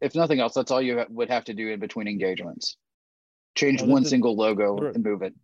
[0.00, 2.76] if nothing else, that's all you would have to do in between engagements.
[3.56, 5.34] Change well, one single logo and move it.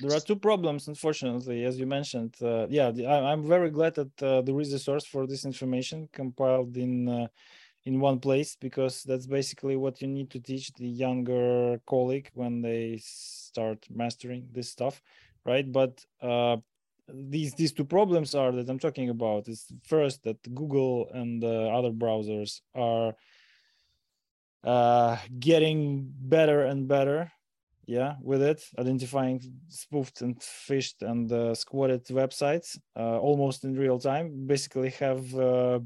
[0.00, 2.34] There are two problems, unfortunately, as you mentioned.
[2.40, 6.08] Uh, yeah, I, am very glad that uh, there is a source for this information
[6.12, 7.26] compiled in uh,
[7.84, 12.62] in one place because that's basically what you need to teach the younger colleague when
[12.62, 15.02] they start mastering this stuff
[15.44, 16.56] right but uh,
[17.08, 21.90] these these two problems are that i'm talking about is first that google and other
[21.90, 23.14] browsers are
[24.64, 27.32] uh, getting better and better
[27.86, 33.98] yeah with it identifying spoofed and phished and uh, squatted websites uh, almost in real
[33.98, 35.80] time basically have uh,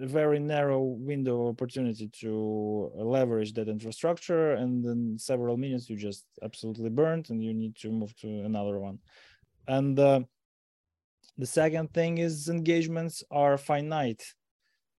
[0.00, 5.96] a very narrow window of opportunity to leverage that infrastructure and then several minutes you
[5.96, 8.98] just absolutely burned and you need to move to another one.
[9.68, 10.20] And uh,
[11.38, 14.22] the second thing is engagements are finite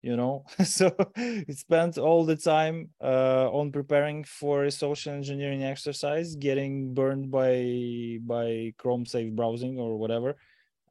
[0.02, 0.44] you know?
[0.64, 6.94] So it spent all the time uh, on preparing for a social engineering exercise getting
[6.94, 10.36] burned by by chrome safe browsing or whatever.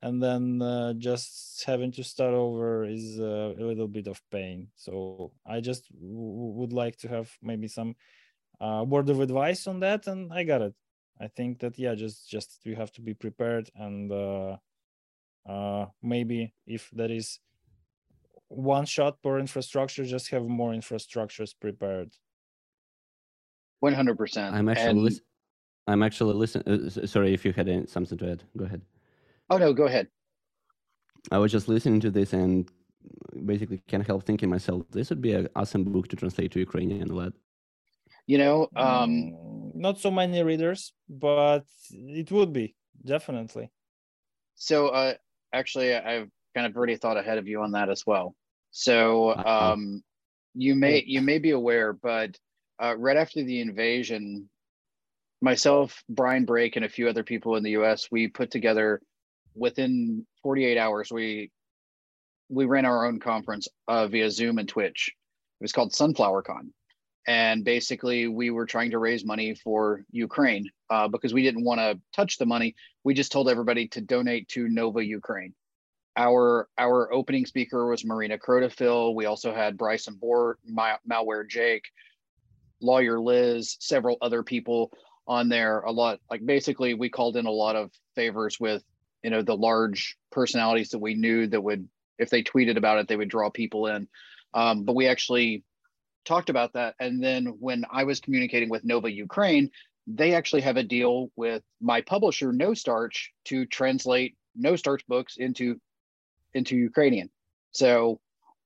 [0.01, 4.67] And then uh, just having to start over is uh, a little bit of pain.
[4.75, 7.95] So i just would like to have maybe some
[8.61, 10.75] uh, word of advice on that and i got it.
[11.19, 14.57] I think that yeah just just we have to be prepared and uh,
[15.47, 17.39] uh, maybe if there is
[18.49, 22.13] one shot per infrastructure just have more infrastructures prepared.
[23.83, 25.01] 100% i'm actually and...
[25.01, 25.25] Listen-
[25.87, 28.43] i'm actually listening uh, sorry if you had something to add.
[28.57, 28.81] Go ahead.
[29.49, 30.07] Oh no go ahead.
[31.31, 32.69] I was just listening to this and
[33.45, 37.07] basically can't help thinking myself this would be an awesome book to translate to ukrainian
[37.07, 37.33] lad
[38.25, 43.71] you know um mm, not so many readers but it would be definitely.
[44.55, 45.13] So uh
[45.53, 48.33] actually i've kind of already thought ahead of you on that as well.
[48.71, 49.73] So uh-huh.
[49.73, 50.03] um,
[50.55, 52.35] you may you may be aware, but
[52.81, 54.49] uh, right after the invasion,
[55.39, 58.07] myself, Bryan Brake, and a few other people in the U.S.
[58.09, 59.01] we put together
[59.53, 61.51] within 48 hours we
[62.49, 65.13] we ran our own conference uh, via Zoom and Twitch.
[65.59, 66.73] It was called Sunflower Con.
[67.27, 71.81] And basically, we were trying to raise money for Ukraine uh, because we didn't want
[71.81, 72.73] to touch the money.
[73.03, 75.53] We just told everybody to donate to Nova Ukraine
[76.17, 79.15] our our opening speaker was Marina Krotofil.
[79.15, 81.85] We also had Bryson Bort, My, Malware Jake,
[82.81, 84.91] lawyer Liz, several other people
[85.27, 85.81] on there.
[85.81, 88.83] A lot like basically we called in a lot of favors with
[89.23, 93.07] you know the large personalities that we knew that would if they tweeted about it
[93.07, 94.07] they would draw people in.
[94.55, 95.63] Um, but we actually
[96.25, 99.69] talked about that, and then when I was communicating with Nova Ukraine,
[100.07, 105.35] they actually have a deal with my publisher No Starch to translate No Starch books
[105.37, 105.79] into
[106.57, 107.29] into Ukrainian.
[107.71, 108.19] So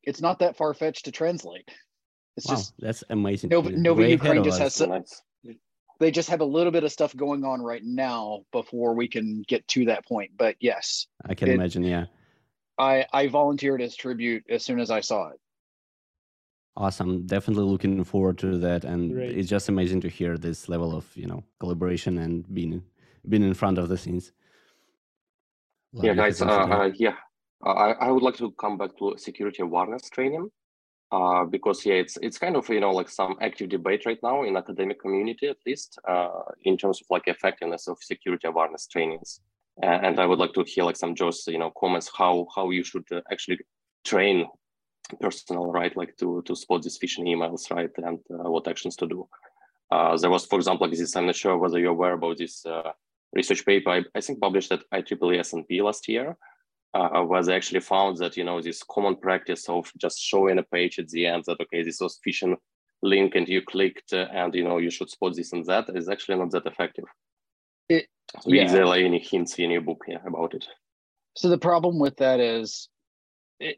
[0.04, 1.70] it's not that far fetched to translate.
[2.38, 3.50] It's wow, just that's amazing.
[3.50, 5.04] Nova, Nova Ukraine just has some,
[6.00, 9.44] they just have a little bit of stuff going on right now before we can
[9.48, 10.32] get to that point.
[10.38, 11.84] But yes, I can it, imagine.
[11.84, 12.06] Yeah,
[12.80, 15.40] I I volunteered as tribute as soon as I saw it.
[16.78, 17.28] Awesome.
[17.28, 19.38] Definitely looking forward to that, and Great.
[19.38, 22.82] it's just amazing to hear this level of you know collaboration and being
[23.28, 24.32] being in front of the scenes.
[25.94, 26.42] yeah, guys.
[26.42, 27.18] Uh, uh, yeah,
[27.64, 30.50] I, I would like to come back to security awareness training
[31.12, 34.44] uh, because yeah, it's it's kind of you know like some active debate right now
[34.44, 36.30] in academic community at least uh,
[36.64, 39.42] in terms of like effectiveness of security awareness trainings.
[39.84, 42.84] and I would like to hear like some Joe's you know comments how how you
[42.84, 43.60] should uh, actually
[44.06, 44.48] train
[45.20, 49.08] personnel right like to to spot these phishing emails right and uh, what actions to
[49.08, 49.28] do.
[49.92, 52.66] Uh, there was for example like this I'm not sure whether you're aware about this
[52.66, 52.92] uh,
[53.34, 56.38] research paper I, I think published at IEEE S&P last year
[56.94, 60.64] uh, where they actually found that you know this common practice of just showing a
[60.64, 62.56] page at the end that okay this was phishing
[63.02, 66.10] link and you clicked uh, and you know you should spot this and that is
[66.10, 67.06] actually not that effective.
[67.90, 68.08] It,
[68.46, 68.66] yeah.
[68.66, 70.66] Is there like any hints in your book yeah, about it?
[71.36, 72.90] So the problem with that is
[73.60, 73.78] it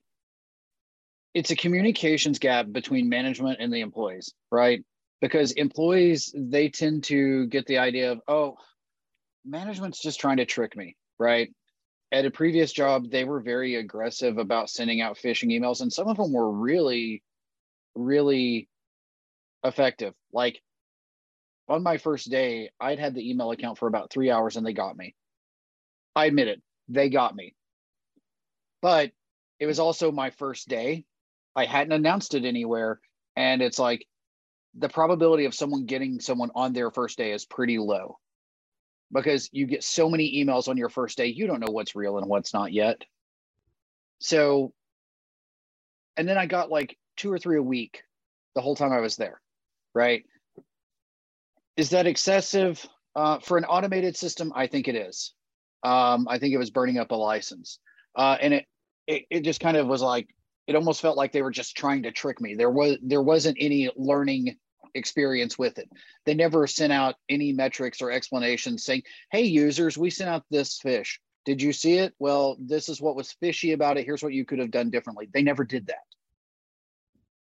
[1.34, 4.84] it's a communications gap between management and the employees, right?
[5.22, 8.56] Because employees they tend to get the idea of oh
[9.46, 11.54] management's just trying to trick me, right?
[12.14, 16.08] At a previous job, they were very aggressive about sending out phishing emails, and some
[16.08, 17.24] of them were really,
[17.96, 18.70] really
[19.64, 20.14] effective.
[20.32, 20.62] Like
[21.68, 24.74] on my first day, I'd had the email account for about three hours and they
[24.74, 25.16] got me.
[26.16, 27.56] I admit it, they got me.
[28.82, 29.12] But
[29.60, 31.06] it was also my first day.
[31.56, 33.00] I hadn't announced it anywhere.
[33.36, 34.06] And it's like
[34.76, 38.20] the probability of someone getting someone on their first day is pretty low
[39.14, 42.18] because you get so many emails on your first day, you don't know what's real
[42.18, 43.02] and what's not yet.
[44.20, 44.74] So,
[46.18, 48.04] and then I got like two or three a week
[48.56, 49.42] the whole time I was there,
[49.94, 50.24] right?
[51.78, 52.86] Is that excessive?
[53.16, 55.34] Uh, for an automated system, I think it is.
[55.84, 57.78] Um, I think it was burning up a license.
[58.16, 58.66] Uh, and it,
[59.06, 60.28] it, it just kind of was like,
[60.66, 62.56] it almost felt like they were just trying to trick me.
[62.56, 64.56] There was there wasn't any learning
[64.96, 65.90] experience with it.
[66.26, 70.80] They never sent out any metrics or explanations saying, "Hey users, we sent out this
[70.80, 71.20] fish.
[71.46, 72.14] Did you see it?
[72.20, 74.06] Well, this is what was fishy about it.
[74.06, 76.06] Here's what you could have done differently." They never did that.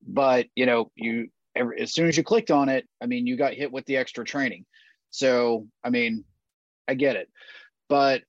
[0.07, 3.55] But, you know, you as soon as you clicked on it, I mean, you got
[3.55, 4.65] hit with the extra training.
[5.11, 6.25] So, I mean,
[6.87, 7.29] I get it.
[7.89, 8.23] But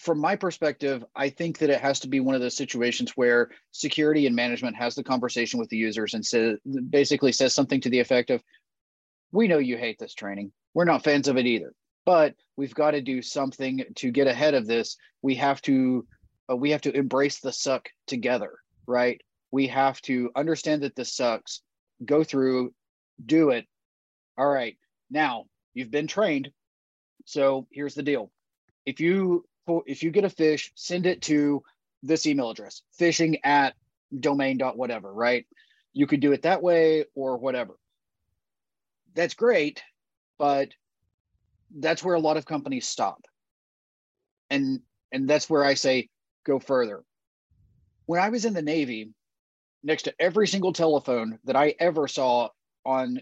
[0.00, 3.50] from my perspective, I think that it has to be one of those situations where
[3.70, 7.90] security and management has the conversation with the users and says basically says something to
[7.90, 8.42] the effect of,
[9.30, 10.52] "We know you hate this training.
[10.72, 11.74] We're not fans of it either,
[12.06, 14.96] but we've got to do something to get ahead of this.
[15.20, 16.06] We have to
[16.50, 19.20] uh, we have to embrace the suck together, right?
[19.50, 21.60] We have to understand that this sucks,
[22.06, 22.72] go through,
[23.24, 23.66] do it.
[24.38, 24.78] All right,
[25.10, 25.44] now
[25.74, 26.50] you've been trained.
[27.26, 28.32] So here's the deal:
[28.86, 29.44] if you
[29.86, 31.62] if you get a fish, send it to
[32.02, 33.74] this email address, phishing at
[34.18, 35.46] domain dot whatever, right?
[35.92, 37.76] You could do it that way or whatever.
[39.14, 39.82] That's great,
[40.38, 40.70] but
[41.78, 43.24] that's where a lot of companies stop.
[44.50, 44.80] And
[45.12, 46.08] and that's where I say
[46.44, 47.02] go further.
[48.06, 49.10] When I was in the Navy,
[49.82, 52.48] next to every single telephone that I ever saw
[52.84, 53.20] on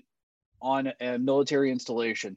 [0.60, 2.36] on a military installation,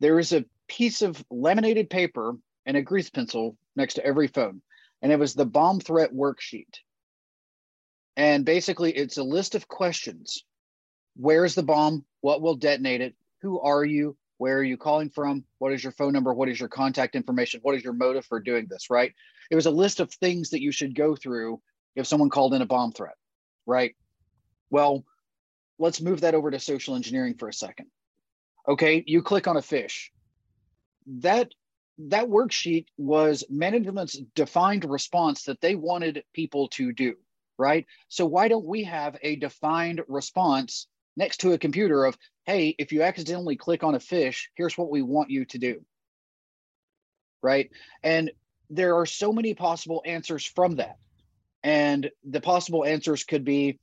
[0.00, 2.36] there is a piece of laminated paper
[2.66, 4.62] and a grease pencil next to every phone.
[5.00, 6.74] And it was the bomb threat worksheet.
[8.16, 10.44] And basically, it's a list of questions
[11.16, 12.04] Where's the bomb?
[12.22, 13.14] What will detonate it?
[13.42, 14.16] Who are you?
[14.38, 15.44] Where are you calling from?
[15.58, 16.32] What is your phone number?
[16.32, 17.60] What is your contact information?
[17.62, 18.88] What is your motive for doing this?
[18.90, 19.12] Right?
[19.50, 21.60] It was a list of things that you should go through
[21.94, 23.16] if someone called in a bomb threat.
[23.66, 23.94] Right?
[24.70, 25.04] Well,
[25.78, 27.86] let's move that over to social engineering for a second.
[28.66, 30.12] Okay, you click on a fish.
[31.06, 31.52] That
[32.08, 37.14] that worksheet was management's defined response that they wanted people to do,
[37.58, 37.86] right?
[38.08, 40.86] So why don't we have a defined response
[41.16, 44.90] next to a computer of, hey, if you accidentally click on a fish, here's what
[44.90, 45.84] we want you to do,
[47.42, 47.70] right?
[48.02, 48.30] And
[48.70, 50.96] there are so many possible answers from that.
[51.62, 53.78] And the possible answers could be,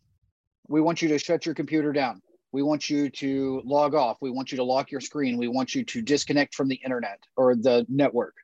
[0.67, 2.21] we want you to shut your computer down.
[2.51, 4.17] We want you to log off.
[4.21, 5.37] We want you to lock your screen.
[5.37, 8.35] We want you to disconnect from the internet or the network.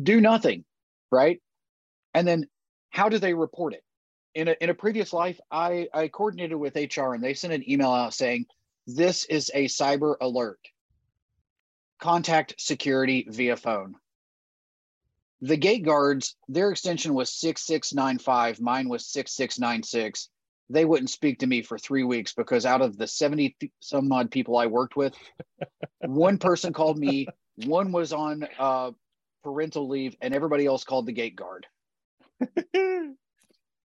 [0.00, 0.64] Do nothing,
[1.10, 1.40] right?
[2.14, 2.46] And then
[2.90, 3.82] how do they report it?
[4.34, 7.68] In a, in a previous life, I, I coordinated with HR and they sent an
[7.68, 8.46] email out saying,
[8.86, 10.60] this is a cyber alert.
[12.00, 13.96] Contact security via phone.
[15.40, 20.28] The gate guards, their extension was 6695, mine was 6696
[20.70, 24.30] they wouldn't speak to me for three weeks because out of the 70 some odd
[24.30, 25.14] people I worked with,
[26.00, 27.26] one person called me,
[27.66, 28.90] one was on uh,
[29.42, 31.66] parental leave, and everybody else called the gate guard.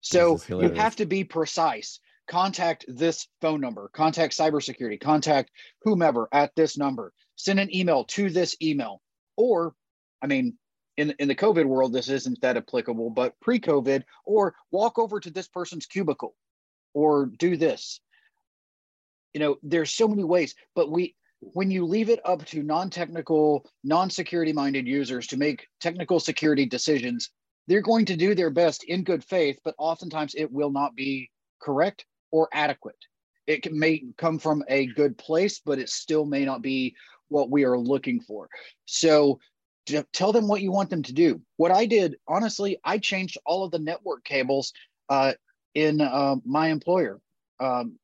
[0.00, 2.00] so you have to be precise.
[2.28, 5.50] Contact this phone number, contact cybersecurity, contact
[5.82, 9.02] whomever at this number, send an email to this email.
[9.36, 9.74] Or,
[10.22, 10.56] I mean,
[10.96, 15.18] in, in the COVID world, this isn't that applicable, but pre COVID, or walk over
[15.18, 16.36] to this person's cubicle
[16.94, 18.00] or do this.
[19.32, 23.64] You know there's so many ways but we when you leave it up to non-technical
[23.84, 27.30] non-security minded users to make technical security decisions
[27.66, 31.30] they're going to do their best in good faith but oftentimes it will not be
[31.62, 32.96] correct or adequate.
[33.46, 36.96] It can, may come from a good place but it still may not be
[37.28, 38.48] what we are looking for.
[38.86, 39.38] So
[40.12, 41.40] tell them what you want them to do.
[41.56, 44.72] What i did honestly i changed all of the network cables
[45.08, 45.32] uh,
[45.74, 47.20] in uh, my employer.
[47.58, 47.98] Um,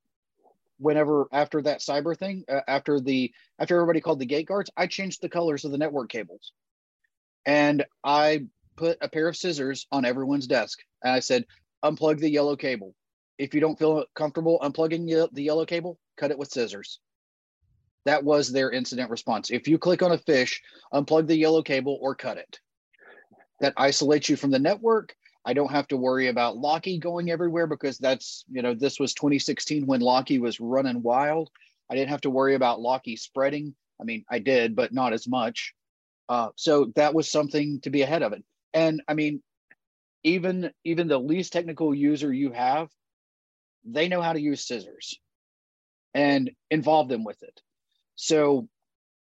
[0.79, 4.87] whenever after that cyber thing, uh, after the after everybody called the gate guards, I
[4.87, 6.53] changed the colors of the network cables,
[7.45, 8.47] and I
[8.77, 11.47] put a pair of scissors on everyone's desk, and I said,
[11.83, 12.95] unplug the yellow cable.
[13.39, 17.01] If you don't feel comfortable unplugging the yellow cable, cut it with scissors.
[18.05, 19.51] That was their incident response.
[19.51, 20.63] If you click on a fish
[20.93, 22.61] unplug the yellow cable or cut it.
[23.61, 27.69] That isolates you from the network I don't have to worry about Locky going everywhere
[27.69, 31.51] because that's, you know, this was 2016 when Locky was running wild.
[31.89, 33.75] I didn't have to worry about Locky spreading.
[34.01, 35.73] I mean, I did, but not as much.
[36.29, 38.43] Uh, so that was something to be ahead of it.
[38.75, 39.41] And I mean,
[40.25, 42.89] even even the least technical user you have,
[43.85, 45.21] they know how to use scissors
[46.13, 47.61] and involve them with it.
[48.17, 48.69] So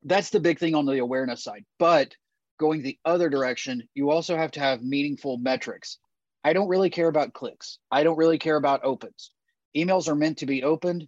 [0.02, 1.66] that's the big thing on the awareness side.
[1.78, 2.14] But
[2.58, 5.98] going the other direction, you also have to have meaningful metrics.
[6.47, 7.78] I don't really care about clicks.
[7.90, 9.32] I don't really care about opens.
[9.76, 11.07] Emails are meant to be opened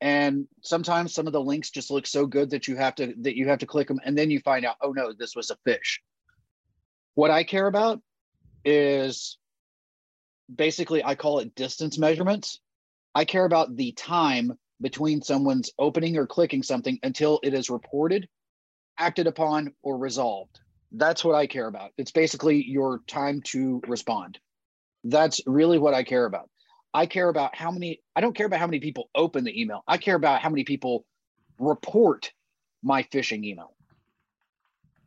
[0.00, 3.36] and sometimes some of the links just look so good that you have to that
[3.36, 5.56] you have to click them and then you find out oh no this was a
[5.64, 6.02] fish
[7.14, 8.02] what i care about
[8.64, 9.38] is
[10.54, 12.60] basically I call it distance measurements.
[13.14, 18.28] I care about the time between someone's opening or clicking something until it is reported,
[18.98, 20.60] acted upon, or resolved.
[20.92, 21.92] That's what I care about.
[21.96, 24.38] It's basically your time to respond.
[25.04, 26.48] That's really what I care about.
[26.92, 29.82] I care about how many, I don't care about how many people open the email.
[29.86, 31.04] I care about how many people
[31.58, 32.32] report
[32.82, 33.74] my phishing email.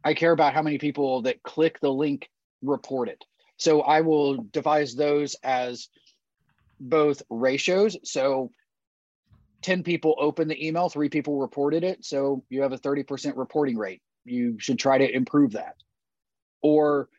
[0.03, 2.29] I care about how many people that click the link
[2.61, 3.23] report it.
[3.57, 5.89] So I will devise those as
[6.79, 7.97] both ratios.
[8.03, 8.51] So
[9.63, 12.05] 10 people open the email, three people reported it.
[12.05, 14.01] So you have a 30% reporting rate.
[14.25, 15.75] You should try to improve that.
[16.61, 17.09] Or,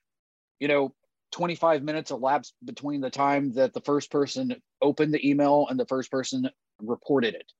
[0.61, 0.95] you know,
[1.33, 5.87] 25 minutes elapsed between the time that the first person opened the email and the
[5.87, 6.49] first person
[6.83, 7.53] reported it.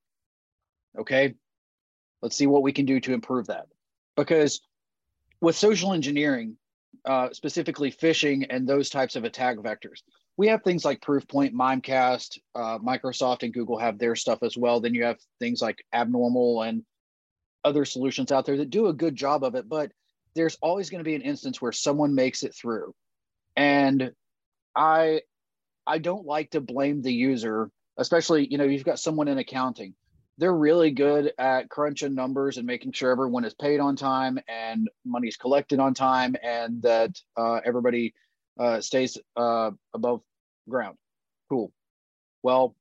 [0.99, 1.35] Okay.
[2.23, 3.67] Let's see what we can do to improve that.
[4.17, 4.61] Because
[5.41, 6.57] with social engineering,
[7.05, 10.03] uh, specifically phishing and those types of attack vectors,
[10.37, 14.81] we have things like Proofpoint, Mimecast, uh, Microsoft and Google have their stuff as well.
[14.81, 16.85] Then you have things like Abnormal and
[17.65, 19.69] other solutions out there that do a good job of it.
[19.69, 19.93] But
[20.35, 22.95] there's always going to be an instance where someone makes it through
[23.59, 24.13] and
[24.75, 25.21] i
[25.87, 29.95] i don't like to blame the user especially you know you've got someone in accounting.
[30.39, 34.89] They're really good at crunching numbers and making sure everyone is paid on time and
[35.05, 38.15] money's collected on time and that uh, everybody
[38.59, 40.23] uh, stays uh, above
[40.69, 40.97] ground.
[41.49, 41.73] Cool.
[42.43, 42.77] Well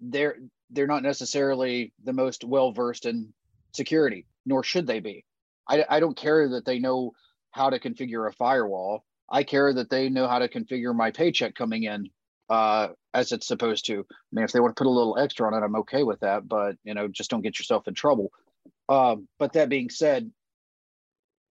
[0.00, 0.36] they're
[0.70, 3.32] they're not necessarily the most well versed in
[3.74, 5.24] security nor should they be.
[5.68, 7.12] I, I don't care that they know
[7.50, 11.54] how to configure a firewall I care that they know how to configure my paycheck
[11.54, 12.10] coming in
[12.48, 14.00] uh, as it's supposed to.
[14.00, 16.20] I mean, if they want to put a little extra on it, I'm okay with
[16.20, 16.46] that.
[16.46, 18.30] But you know, just don't get yourself in trouble.
[18.88, 20.30] Um, but that being said,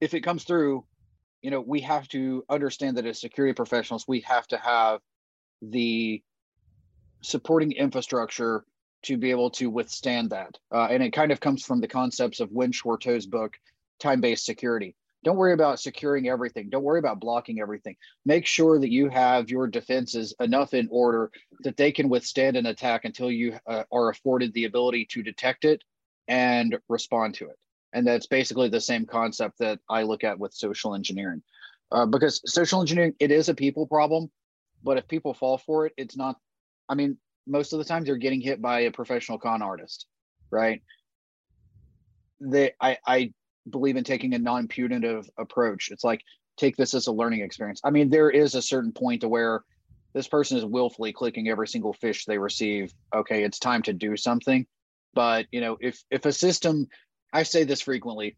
[0.00, 0.84] if it comes through,
[1.42, 5.00] you know, we have to understand that as security professionals, we have to have
[5.62, 6.22] the
[7.22, 8.64] supporting infrastructure
[9.02, 10.56] to be able to withstand that.
[10.72, 13.56] Uh, and it kind of comes from the concepts of Winn Schwartau's book,
[13.98, 14.94] Time Based Security.
[15.24, 16.68] Don't worry about securing everything.
[16.68, 17.96] Don't worry about blocking everything.
[18.26, 22.66] Make sure that you have your defenses enough in order that they can withstand an
[22.66, 25.82] attack until you uh, are afforded the ability to detect it
[26.28, 27.56] and respond to it.
[27.94, 31.42] And that's basically the same concept that I look at with social engineering.
[31.90, 34.30] Uh, because social engineering, it is a people problem,
[34.82, 36.36] but if people fall for it, it's not.
[36.88, 37.16] I mean,
[37.46, 40.06] most of the time they're getting hit by a professional con artist,
[40.50, 40.82] right?
[42.40, 43.32] They, I, I
[43.68, 45.90] believe in taking a non-punitive approach.
[45.90, 46.22] It's like
[46.56, 47.80] take this as a learning experience.
[47.84, 49.62] I mean, there is a certain point to where
[50.12, 52.92] this person is willfully clicking every single fish they receive.
[53.14, 54.66] Okay, it's time to do something.
[55.12, 56.86] But you know, if if a system,
[57.32, 58.36] I say this frequently,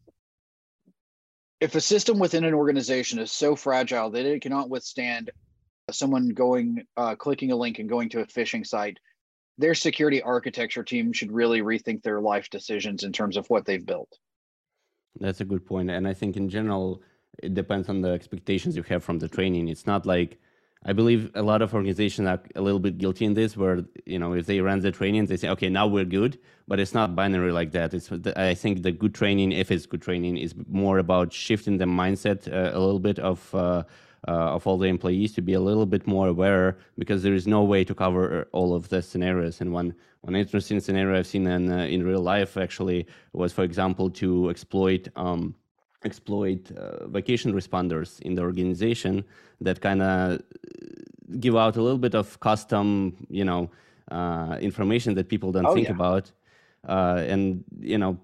[1.60, 5.30] if a system within an organization is so fragile that it cannot withstand
[5.90, 8.98] someone going uh, clicking a link and going to a phishing site,
[9.58, 13.86] their security architecture team should really rethink their life decisions in terms of what they've
[13.86, 14.18] built.
[15.20, 15.90] That's a good point.
[15.90, 17.02] And I think in general,
[17.42, 19.68] it depends on the expectations you have from the training.
[19.68, 20.38] It's not like
[20.84, 24.18] I believe a lot of organizations are a little bit guilty in this, where you
[24.18, 26.38] know if they run the training, they say, okay, now we're good,
[26.68, 27.92] but it's not binary like that.
[27.92, 31.86] It's I think the good training, if it's good training, is more about shifting the
[31.86, 33.82] mindset uh, a little bit of uh,
[34.28, 37.46] uh, of all the employees to be a little bit more aware because there is
[37.46, 39.60] no way to cover all of the scenarios.
[39.60, 43.64] And one one interesting scenario I've seen in uh, in real life actually was, for
[43.64, 45.08] example, to exploit.
[45.16, 45.54] Um,
[46.04, 49.24] exploit uh, vacation responders in the organization
[49.60, 50.40] that kind of
[51.40, 53.70] give out a little bit of custom, you know,
[54.10, 55.94] uh, information that people don't oh, think yeah.
[55.94, 56.30] about.
[56.88, 58.16] Uh, and you know,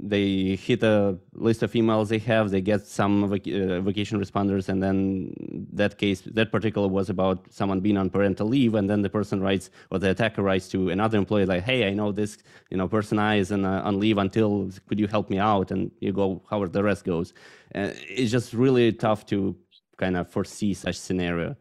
[0.00, 4.68] they hit a list of emails they have they get some vac- uh, vacation responders
[4.68, 9.02] and then that case that particular was about someone being on parental leave and then
[9.02, 12.38] the person writes or the attacker writes to another employee like hey i know this
[12.70, 15.70] you know person i is on, uh, on leave until could you help me out?
[15.70, 17.32] And you go however the rest goes.
[17.74, 19.56] Uh, it's just really tough to
[19.96, 21.56] kind of foresee such scenario.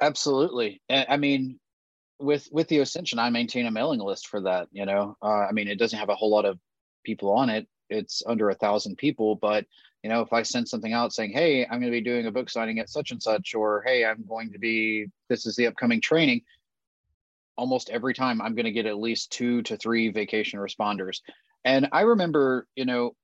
[0.00, 0.80] Absolutely.
[0.88, 1.58] I mean
[2.18, 5.14] with with the OSINTion i maintain a mailing list for that you know?
[5.20, 6.58] Uh, i mean it doesn't have a whole lot of
[7.06, 9.36] people on it, it's under a thousand people.
[9.36, 9.64] But
[10.02, 12.32] you know, if I send something out saying, "Hey, I'm going to be doing a
[12.32, 15.66] book signing at such and such," or "Hey, I'm going to be this is the
[15.68, 16.42] upcoming training,"
[17.56, 21.20] almost every time I'm going to get at least two to three vacation responders.
[21.64, 23.14] And I remember, you know,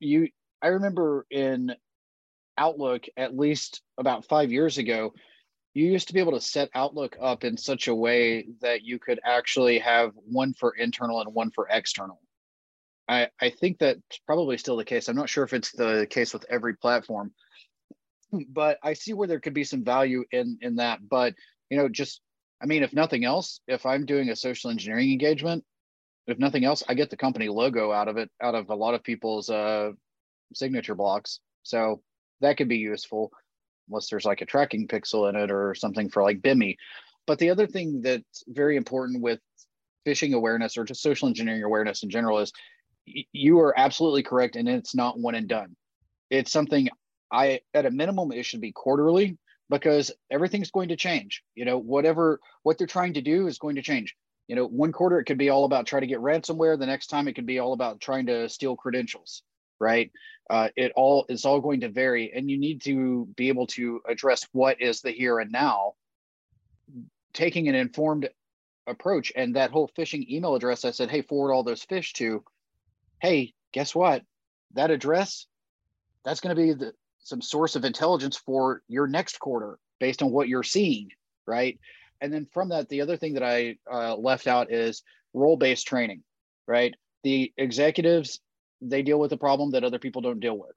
[0.00, 0.28] you
[0.62, 1.74] I remember in
[2.56, 5.12] Outlook at least about five years ago,
[5.74, 8.98] you used to be able to set Outlook up in such a way that you
[8.98, 12.20] could actually have one for internal and one for external.
[13.08, 15.08] I, I think that's probably still the case.
[15.08, 17.32] I'm not sure if it's the case with every platform,
[18.48, 21.00] but I see where there could be some value in in that.
[21.06, 21.34] But
[21.70, 22.20] you know, just
[22.62, 25.64] I mean, if nothing else, if I'm doing a social engineering engagement,
[26.26, 28.94] if nothing else, I get the company logo out of it, out of a lot
[28.94, 29.90] of people's uh,
[30.54, 31.40] signature blocks.
[31.62, 32.00] So
[32.40, 33.30] that could be useful,
[33.88, 36.76] unless there's like a tracking pixel in it or something for like BIMI.
[37.26, 39.40] But the other thing that's very important with
[40.06, 42.52] phishing awareness or just social engineering awareness in general is
[43.06, 45.76] you are absolutely correct, and it's not one and done.
[46.30, 46.88] It's something
[47.30, 49.38] I, at a minimum, it should be quarterly
[49.70, 51.42] because everything's going to change.
[51.54, 54.14] You know, whatever what they're trying to do is going to change.
[54.48, 56.78] You know, one quarter it could be all about trying to get ransomware.
[56.78, 59.42] The next time it could be all about trying to steal credentials.
[59.80, 60.12] Right?
[60.48, 64.00] Uh, it all is all going to vary, and you need to be able to
[64.06, 65.94] address what is the here and now,
[67.32, 68.28] taking an informed
[68.86, 69.32] approach.
[69.34, 72.44] And that whole phishing email address, I said, hey, forward all those fish to.
[73.24, 74.22] Hey, guess what?
[74.74, 75.46] That address,
[76.26, 80.30] that's going to be the, some source of intelligence for your next quarter based on
[80.30, 81.08] what you're seeing,
[81.46, 81.78] right?
[82.20, 85.02] And then from that, the other thing that I uh, left out is
[85.32, 86.22] role based training,
[86.66, 86.94] right?
[87.22, 88.40] The executives,
[88.82, 90.76] they deal with a problem that other people don't deal with.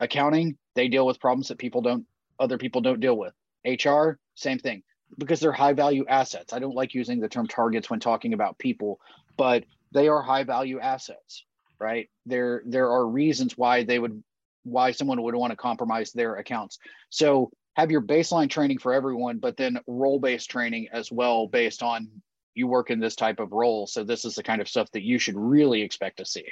[0.00, 2.06] Accounting, they deal with problems that people don't,
[2.40, 3.34] other people don't deal with.
[3.64, 4.82] HR, same thing,
[5.16, 6.52] because they're high value assets.
[6.52, 8.98] I don't like using the term targets when talking about people,
[9.36, 11.44] but they are high value assets,
[11.82, 12.08] right?
[12.24, 14.22] There, there are reasons why they would
[14.64, 16.78] why someone would want to compromise their accounts.
[17.10, 21.82] So have your baseline training for everyone, but then role based training as well, based
[21.82, 22.08] on
[22.54, 23.86] you work in this type of role.
[23.86, 26.44] So this is the kind of stuff that you should really expect to see.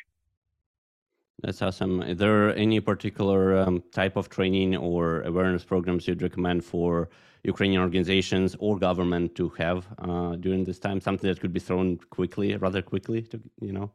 [1.42, 2.02] That's awesome.
[2.02, 7.08] Is there any particular um, type of training or awareness programs you'd recommend for
[7.44, 11.00] Ukrainian organizations or government to have uh, during this time?
[11.00, 13.90] Something that could be thrown quickly, rather quickly, to you know.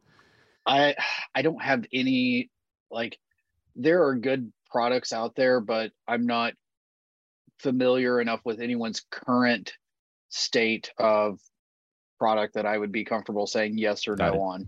[0.66, 0.96] I
[1.34, 2.50] I don't have any
[2.92, 3.18] like
[3.76, 6.54] there are good products out there, but I'm not
[7.60, 9.74] familiar enough with anyone's current
[10.30, 11.40] state of
[12.20, 14.44] product that I would be comfortable saying yes or Got no it.
[14.44, 14.68] on.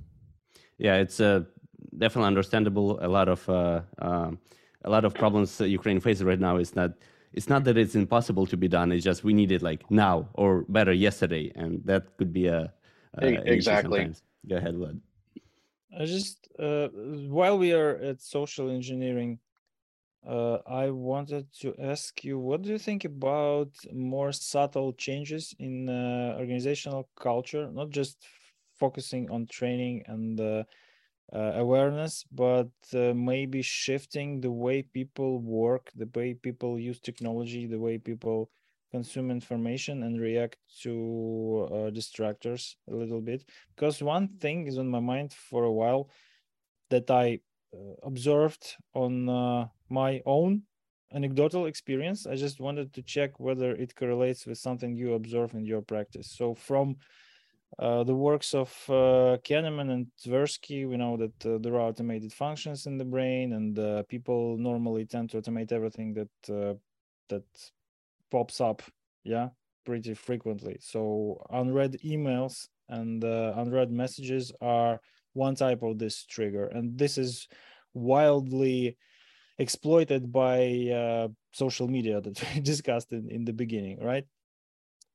[0.78, 1.44] Yeah, it's uh,
[1.98, 3.00] definitely understandable.
[3.04, 4.32] A lot of uh, uh,
[4.84, 6.92] a lot of problems that Ukraine faces right now is not
[7.34, 8.92] it's not that it's impossible to be done.
[8.92, 12.72] It's just we need it like now or better yesterday, and that could be a,
[13.16, 14.14] a exactly.
[14.48, 15.00] Go ahead, Vlad.
[15.92, 16.88] I just uh,
[17.38, 19.40] while we are at social engineering,
[20.28, 25.90] uh, I wanted to ask you, what do you think about more subtle changes in
[25.90, 28.26] uh, organizational culture, not just
[28.80, 30.64] focusing on training and uh,
[31.34, 37.68] uh, awareness, but uh, maybe shifting the way people work, the way people use technology,
[37.68, 38.50] the way people
[38.98, 40.94] consume information and react to
[41.72, 43.42] uh, distractors a little bit.
[43.76, 46.04] Because one thing is on my mind for a while
[46.90, 47.40] that i
[47.76, 49.66] uh, observed on uh,
[50.02, 50.52] my own
[51.20, 52.20] anecdotal experience.
[52.34, 56.28] I just wanted to check whether it correlates with something you observe in your practice.
[56.40, 56.96] So from
[57.80, 62.32] uh, the works of uh, Kahneman and Tversky, we know that uh, there are automated
[62.34, 66.74] functions in the brain, and uh, people normally tend to automate everything that uh,
[67.32, 67.48] that
[68.32, 68.82] pops up
[69.24, 69.50] yeah
[69.88, 70.78] pretty frequently.
[70.82, 75.00] So unread emails and uh, unread messages are
[75.32, 76.66] one type of this trigger.
[76.66, 77.48] And this is
[77.94, 78.98] wildly
[79.60, 84.26] exploited by uh, social media that we discussed in, in the beginning right?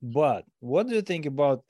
[0.00, 1.64] But what do you think about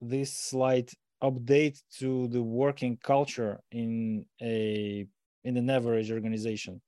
[0.00, 5.06] this slight update to the working culture in a
[5.44, 6.82] in an average organization?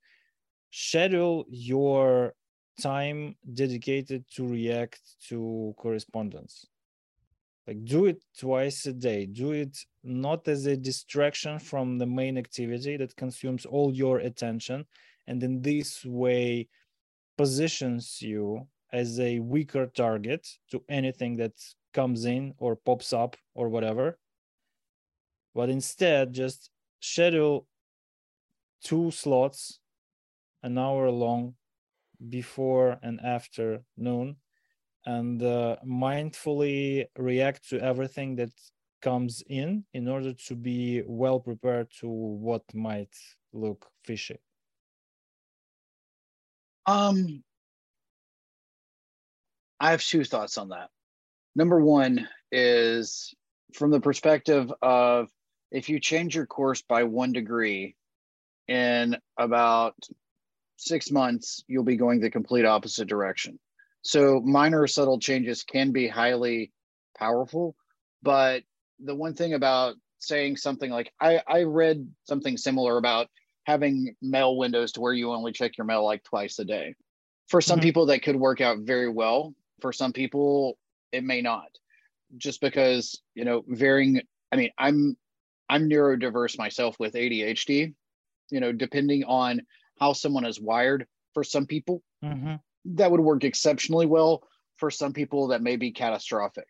[0.70, 2.34] Schedule your
[2.80, 6.66] time dedicated to react to correspondence.
[7.66, 9.26] Like do it twice a day.
[9.26, 14.86] Do it not as a distraction from the main activity that consumes all your attention
[15.26, 16.68] and in this way
[17.36, 21.52] positions you as a weaker target to anything that
[21.92, 24.18] comes in or pops up or whatever.
[25.54, 26.70] But instead just
[27.00, 27.66] schedule
[28.82, 29.80] two slots
[30.62, 31.54] an hour long
[32.28, 34.36] before and after noon
[35.04, 38.50] and uh, mindfully react to everything that
[39.02, 43.14] comes in in order to be well prepared to what might
[43.52, 44.38] look fishy.
[46.86, 47.42] Um
[49.78, 50.88] i have two thoughts on that.
[51.54, 53.34] Number one is
[53.74, 55.28] from the perspective of
[55.70, 57.96] if you change your course by one degree
[58.68, 59.94] in about
[60.76, 63.58] six months, you'll be going the complete opposite direction.
[64.02, 66.72] So minor subtle changes can be highly
[67.18, 67.74] powerful.
[68.22, 68.62] But
[69.00, 73.28] the one thing about saying something like I, I read something similar about
[73.64, 76.94] having mail windows to where you only check your mail like twice a day.
[77.48, 77.84] For some mm-hmm.
[77.84, 79.54] people, that could work out very well.
[79.80, 80.78] For some people,
[81.12, 81.68] it may not,
[82.38, 84.22] just because you know varying.
[84.50, 85.16] I mean, I'm
[85.68, 87.94] I'm neurodiverse myself with ADHD.
[88.50, 89.62] You know, depending on
[89.98, 92.54] how someone is wired, for some people, mm-hmm.
[92.96, 94.42] that would work exceptionally well.
[94.78, 96.66] For some people, that may be catastrophic.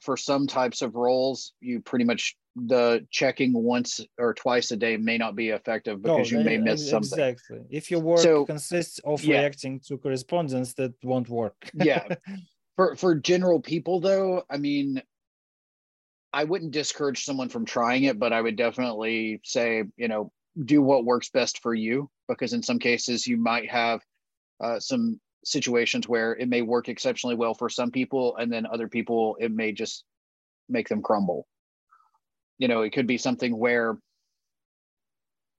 [0.00, 4.96] For some types of roles, you pretty much the checking once or twice a day
[4.96, 7.18] may not be effective because no, you may miss something.
[7.18, 7.60] Exactly.
[7.70, 9.38] If your work so, consists of yeah.
[9.38, 11.56] reacting to correspondence, that won't work.
[11.74, 12.06] yeah.
[12.76, 15.02] For for general people though, I mean,
[16.32, 20.32] I wouldn't discourage someone from trying it, but I would definitely say, you know,
[20.64, 24.00] do what works best for you because in some cases you might have
[24.62, 28.88] uh, some situations where it may work exceptionally well for some people and then other
[28.88, 30.04] people it may just
[30.68, 31.46] make them crumble.
[32.58, 33.98] You know it could be something where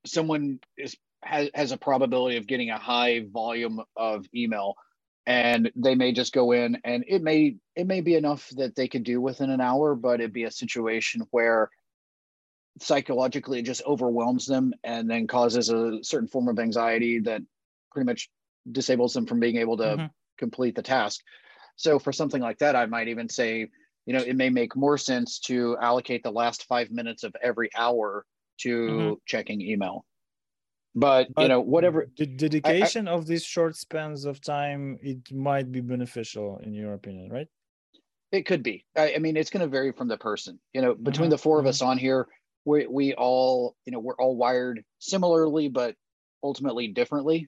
[0.06, 4.76] someone is has, has a probability of getting a high volume of email
[5.26, 8.88] and they may just go in and it may it may be enough that they
[8.88, 11.70] could do within an hour but it'd be a situation where
[12.82, 17.42] psychologically it just overwhelms them and then causes a certain form of anxiety that
[17.92, 18.30] pretty much
[18.72, 20.06] disables them from being able to mm-hmm.
[20.38, 21.22] complete the task.
[21.76, 23.68] So for something like that, I might even say,
[24.06, 27.70] you know, it may make more sense to allocate the last five minutes of every
[27.76, 28.26] hour
[28.62, 29.14] to mm-hmm.
[29.26, 30.06] checking email.
[30.96, 34.98] But, but, you know, whatever the dedication I, I, of these short spans of time,
[35.02, 37.48] it might be beneficial in your opinion, right?
[38.32, 38.86] It could be.
[38.98, 40.60] I, I mean, it's going to vary from the person.
[40.74, 41.32] You know, between mm-hmm.
[41.32, 41.70] the 4 of mm-hmm.
[41.70, 42.28] us on here,
[42.66, 45.96] we we all you know we're all wired similarly but
[46.44, 47.48] ultimately differently.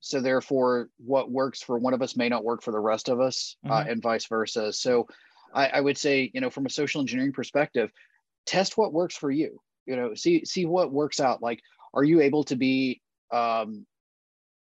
[0.00, 3.20] So therefore what works for one of us may not work for the rest of
[3.20, 3.88] us uh, mm-hmm.
[3.88, 4.72] uh, and vice versa.
[4.72, 5.08] So
[5.54, 7.90] I, I would say you know from a social engineering perspective
[8.46, 11.42] test what works for you you know see see what works out.
[11.42, 11.60] Like
[11.94, 13.00] are you able to be
[13.32, 13.86] um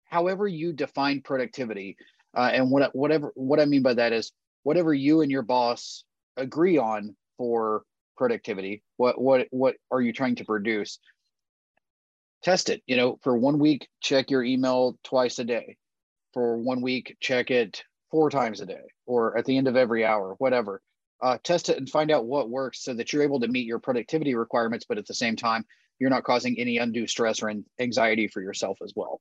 [0.06, 1.96] however you define productivity
[2.36, 4.32] uh, and what whatever what i mean by that is
[4.64, 6.04] whatever you and your boss
[6.36, 7.84] agree on for
[8.20, 11.00] productivity what what what are you trying to produce?
[12.44, 15.78] Test it you know for one week check your email twice a day.
[16.34, 20.06] For one week check it four times a day or at the end of every
[20.06, 20.82] hour whatever.
[21.22, 23.80] Uh, test it and find out what works so that you're able to meet your
[23.80, 25.66] productivity requirements but at the same time
[26.00, 29.20] you're not causing any undue stress or anxiety for yourself as well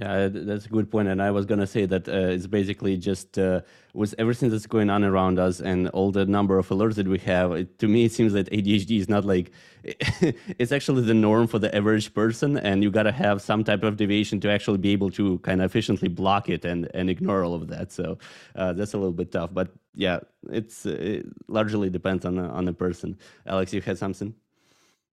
[0.00, 1.08] yeah, that's a good point.
[1.08, 3.60] And I was going to say that uh, it's basically just uh,
[3.92, 7.18] with everything that's going on around us and all the number of alerts that we
[7.18, 9.52] have, it, to me, it seems that ADHD is not like,
[9.84, 12.56] it's actually the norm for the average person.
[12.58, 15.62] And you got to have some type of deviation to actually be able to kind
[15.62, 17.92] of efficiently block it and, and ignore all of that.
[17.92, 18.18] So
[18.56, 19.54] uh, that's a little bit tough.
[19.54, 20.20] But yeah,
[20.50, 23.16] it's it largely depends on the, on the person.
[23.46, 24.34] Alex, you had something?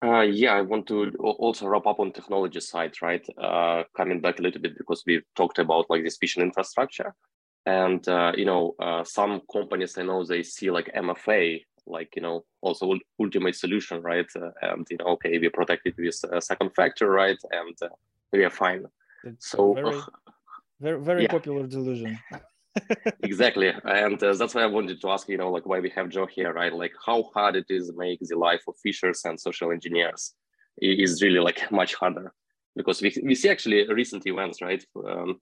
[0.05, 3.27] Uh, yeah, I want to also wrap up on technology side, right?
[3.37, 7.15] Uh, coming back a little bit because we talked about like this phishing infrastructure,
[7.67, 12.23] and uh, you know, uh, some companies I know they see like MFA, like you
[12.23, 14.27] know, also ultimate solution, right?
[14.37, 17.39] Uh, and you know, okay, we protect it with a second factor, right?
[17.51, 17.89] And uh,
[18.33, 18.85] we are fine.
[19.25, 20.01] It's so very,
[20.81, 21.29] very, very yeah.
[21.29, 22.21] popular delusion.
[23.23, 23.73] exactly.
[23.85, 26.27] And uh, that's why i wanted to ask you know like why we have joe
[26.27, 26.73] here right?
[26.73, 30.35] Like how hard it is make the life of phishers and social engineers
[30.81, 32.33] is really like much harder.
[32.77, 34.85] Because we, we see actually recent events right?
[35.07, 35.41] Um,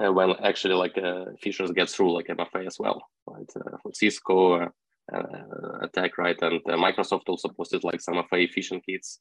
[0.00, 3.50] uh, when actually like uh, phishers get through like mfa as well right?
[3.56, 4.68] Uh, cisco uh,
[5.12, 6.40] uh, attack right?
[6.42, 9.20] And microsoft also posted like some mfa phishing kits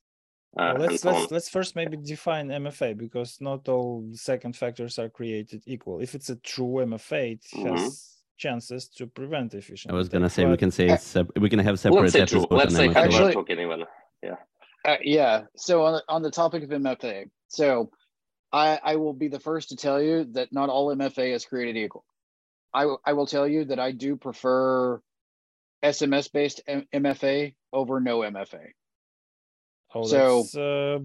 [0.57, 5.09] uh, well, let's let's, let's first maybe define MFA because not all second factors are
[5.09, 5.99] created equal.
[5.99, 7.75] If it's a true MFA, it mm-hmm.
[7.75, 9.93] has chances to prevent efficient.
[9.93, 12.01] I was gonna say but, we can say uh, we can have separate.
[12.01, 12.47] Let's say true.
[12.49, 13.85] Let's say actually, anyone.
[14.23, 14.35] Yeah.
[14.83, 15.43] Uh, yeah.
[15.55, 17.91] So on the, on the topic of MFA, so
[18.51, 21.77] I I will be the first to tell you that not all MFA is created
[21.77, 22.05] equal.
[22.73, 24.99] I I will tell you that I do prefer
[25.83, 28.69] SMS based MFA over no MFA.
[29.93, 30.99] Oh, so uh,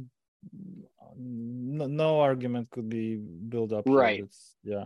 [1.17, 3.85] no, no, argument could be built up.
[3.87, 4.25] Right.
[4.63, 4.85] yeah.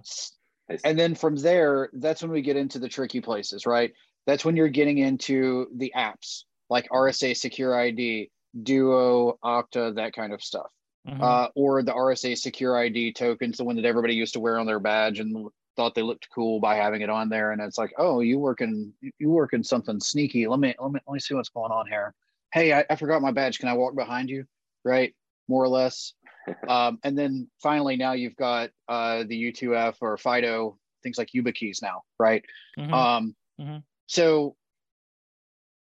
[0.85, 3.93] And then from there, that's when we get into the tricky places, right?
[4.27, 8.31] That's when you're getting into the apps like RSA SecurID,
[8.63, 10.71] Duo, Okta, that kind of stuff.
[11.09, 11.23] Mm-hmm.
[11.23, 14.81] Uh, or the RSA SecurID tokens, the one that everybody used to wear on their
[14.81, 17.53] badge and thought they looked cool by having it on there.
[17.53, 20.47] And it's like, oh, you working, you working something sneaky.
[20.47, 22.15] Let me, let me, let me see what's going on here
[22.59, 23.59] hey, I, I forgot my badge.
[23.59, 24.45] Can I walk behind you?
[24.85, 25.15] Right,
[25.47, 26.15] more or less.
[26.69, 31.81] um, and then finally, now you've got uh, the U2F or FIDO things like YubiKeys
[31.83, 32.45] now, right?
[32.79, 32.93] Mm-hmm.
[32.93, 33.77] Um, mm-hmm.
[34.07, 34.57] So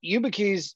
[0.03, 0.73] YubiKeys,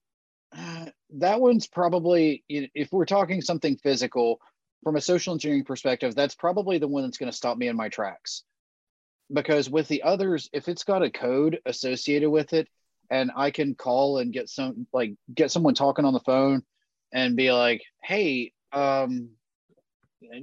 [0.58, 0.86] uh,
[1.18, 4.40] that one's probably if we're talking something physical
[4.84, 7.76] from a social engineering perspective, that's probably the one that's going to stop me in
[7.76, 8.44] my tracks.
[9.34, 12.68] because with the others, if it's got a code associated with it,
[13.12, 16.64] and I can call and get some like get someone talking on the phone
[17.14, 19.32] and be like, hey, um,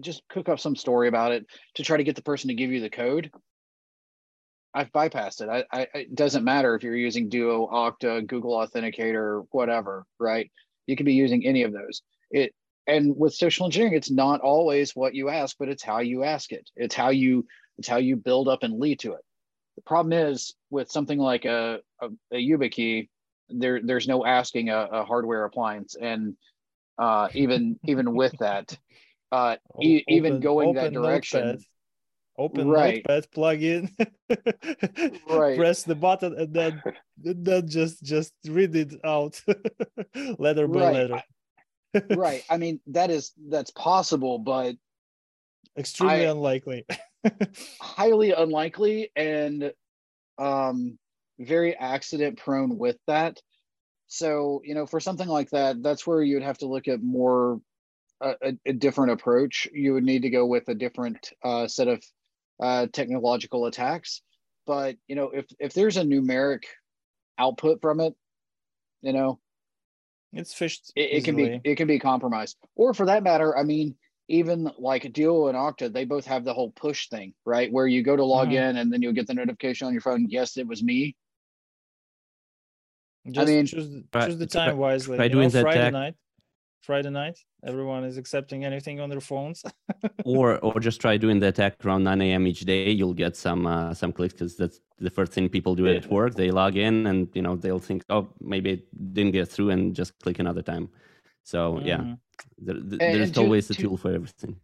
[0.01, 2.71] just cook up some story about it to try to get the person to give
[2.71, 3.31] you the code.
[4.75, 5.49] I've bypassed it.
[5.49, 10.51] I, I it doesn't matter if you're using Duo, Okta, Google Authenticator, whatever, right?
[10.87, 12.03] You could be using any of those.
[12.31, 12.55] It
[12.87, 16.53] and with social engineering, it's not always what you ask, but it's how you ask
[16.53, 16.69] it.
[16.77, 17.47] It's how you
[17.79, 19.25] it's how you build up and lead to it.
[19.79, 23.09] The problem is with something like a a, a YubiKey,
[23.49, 26.35] there there's no asking a, a hardware appliance, and
[26.99, 28.77] uh, even even with that,
[29.33, 31.47] uh, e- even going that direction.
[31.47, 31.63] Notepad.
[32.37, 33.05] Open Right.
[33.07, 33.89] notepad, plug in,
[35.29, 35.57] Right.
[35.57, 36.83] press the button, and then
[37.17, 39.41] then just just read it out,
[40.41, 40.93] letter by Right.
[40.93, 41.23] letter.
[42.17, 42.43] right.
[42.51, 44.75] I mean, that is that's possible, but
[45.77, 46.85] Extremely I- unlikely.
[47.81, 49.73] highly unlikely and
[50.39, 50.99] um
[51.41, 53.41] very accident prone with that.
[54.07, 57.61] So you know for something like that that's where you'd have to look at more
[58.21, 59.69] a, a, a different approach.
[59.73, 62.03] You would need to go with a different uh, set of
[62.61, 64.23] uh, technological attacks.
[64.67, 66.65] But you know if if there's a numeric
[67.39, 68.15] output from it
[69.03, 69.39] you know
[70.33, 70.93] it's fished.
[70.95, 72.57] it, it can be it can be compromised.
[72.75, 73.95] Or for that matter i mean
[74.29, 78.03] even like duo and okta they both have the whole push thing right where you
[78.03, 78.71] go to log Mhm.
[78.71, 81.17] in and then you'll get the notification on your phone yes it was me
[83.31, 85.17] Just mean- choose the- choose the try- time wisely.
[85.17, 86.15] try you know, doing that Friday tag- night.
[86.83, 89.63] Friday night, everyone is accepting anything on their phones.
[90.25, 92.47] or or just try doing the attack around 9 a.m.
[92.47, 92.91] each day.
[92.91, 96.35] You'll get some uh, some clicks because that's the first thing people do at work.
[96.35, 99.95] They log in and you know they'll think, oh, maybe it didn't get through, and
[99.95, 100.89] just click another time.
[101.49, 102.19] So yeah, Mhm.
[102.59, 104.61] there, th- And- there's and to- always a to- tool for everything.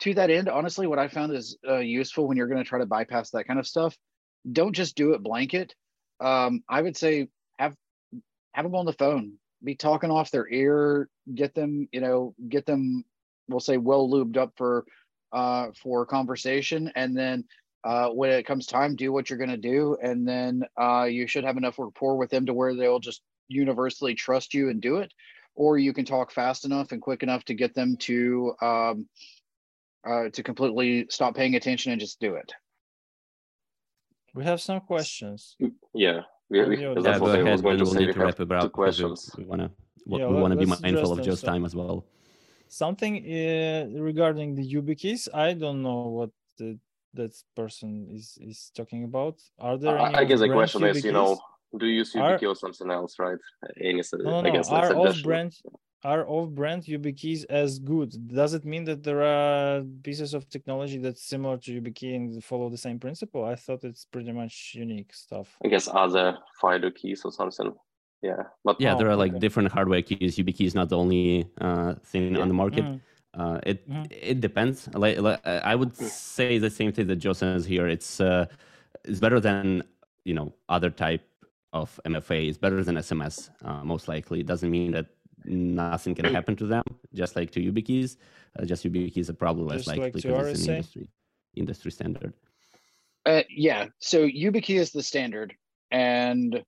[0.00, 2.78] to that end honestly what i found is uh, useful when you're going to try
[2.78, 3.98] to bypass that kind of stuff
[4.52, 5.74] don't just do it blanket.
[6.20, 7.28] Um, i would say
[7.58, 7.74] have
[8.52, 9.32] have them on the phone.
[9.64, 13.04] Be talking off their ear get them you know get them
[13.48, 14.84] we'll say well lubed up for
[15.32, 16.92] uh, for conversation.
[16.94, 17.44] And then
[17.82, 19.96] uh, when it comes time do what you're going to do.
[20.02, 24.14] And then uh, you should have enough rapport with them to where they'll just universally
[24.14, 25.10] trust you and do it
[25.58, 29.08] or you can talk fast enough and quick enough to get them to um,
[30.08, 32.52] uh, to completely stop paying attention and just do it.
[34.34, 35.56] We have some questions.
[35.92, 37.52] Yeah, we, we, Yeah, that's go what I ahead.
[37.52, 37.98] was going to we'll say.
[37.98, 39.34] need We to have wrap it up because questions.
[39.36, 39.70] we, we wanna
[40.06, 42.06] we, Yeah, we wanna be mindful of them, Joe's time as well.
[42.68, 45.22] Something uh, regarding the YubiKeys.
[45.34, 46.78] I don't know what the,
[47.14, 49.36] that person is is talking about.
[49.58, 49.98] Are there?
[49.98, 51.57] I, any I guess the off-brand question is, you know, YubiKeys?
[51.76, 53.38] Do you use Are- YubiKey or something else, right?
[53.80, 54.52] Any, No, no, I no.
[54.52, 55.08] guess that's Are suggestion.
[55.20, 55.52] off-brand
[56.04, 58.10] are off-brand YubiKeys as good?
[58.28, 62.68] Does it mean that there are pieces of technology that's similar to YubiKey and follow
[62.70, 63.44] the same principle?
[63.44, 65.56] I thought it's pretty much unique stuff.
[65.64, 67.74] I guess other FIDO keys or something.
[68.22, 69.40] Yeah, but Yeah, Oh, there are like okay.
[69.40, 70.36] different hardware keys.
[70.38, 72.42] YubiKey is not the only uh, thing Yeah.
[72.42, 72.84] on the market.
[72.84, 73.00] Mm,
[73.34, 74.06] Uh, it Mhm.
[74.10, 74.88] it depends.
[74.94, 77.86] Like, like, I would say the same thing that Joe says here.
[77.86, 78.46] It's uh,
[79.04, 79.82] it's better than
[80.24, 81.22] you know other type
[81.72, 82.48] of MFA.
[82.48, 83.50] is better than SMS.
[83.64, 85.06] Uh, most likely, it doesn't mean that
[85.44, 86.84] nothing can happen to them.
[87.14, 88.16] Just like to YubiKeys,
[88.58, 91.08] uh, just YubiKeys are probably less Just like likely to because it's an industry
[91.56, 92.32] industry standard.
[93.26, 93.86] Uh, yeah.
[93.98, 95.54] So YubiKey is the standard,
[95.90, 96.62] and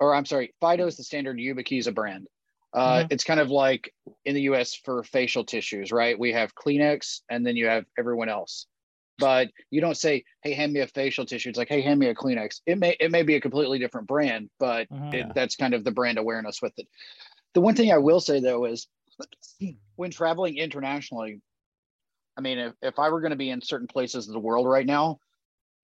[0.00, 1.36] or I'm sorry, Fido is the standard.
[1.38, 2.26] YubiKey is a brand.
[2.72, 3.12] Uh, Mhm.
[3.12, 3.92] It's kind of like
[4.24, 4.74] in the U.S.
[4.74, 6.18] for facial tissues, right?
[6.18, 8.66] We have Kleenex, and then you have everyone else.
[9.18, 12.06] But you don't say, "Hey, hand me a facial tissue." It's like, "Hey, hand me
[12.08, 15.12] a Kleenex." It may it may be a completely different brand, but Mhm.
[15.14, 16.86] it, that's kind of the brand awareness with it.
[17.54, 18.88] The one thing I will say though is
[19.96, 21.40] when traveling internationally,
[22.36, 24.66] I mean, if, if I were going to be in certain places of the world
[24.66, 25.18] right now,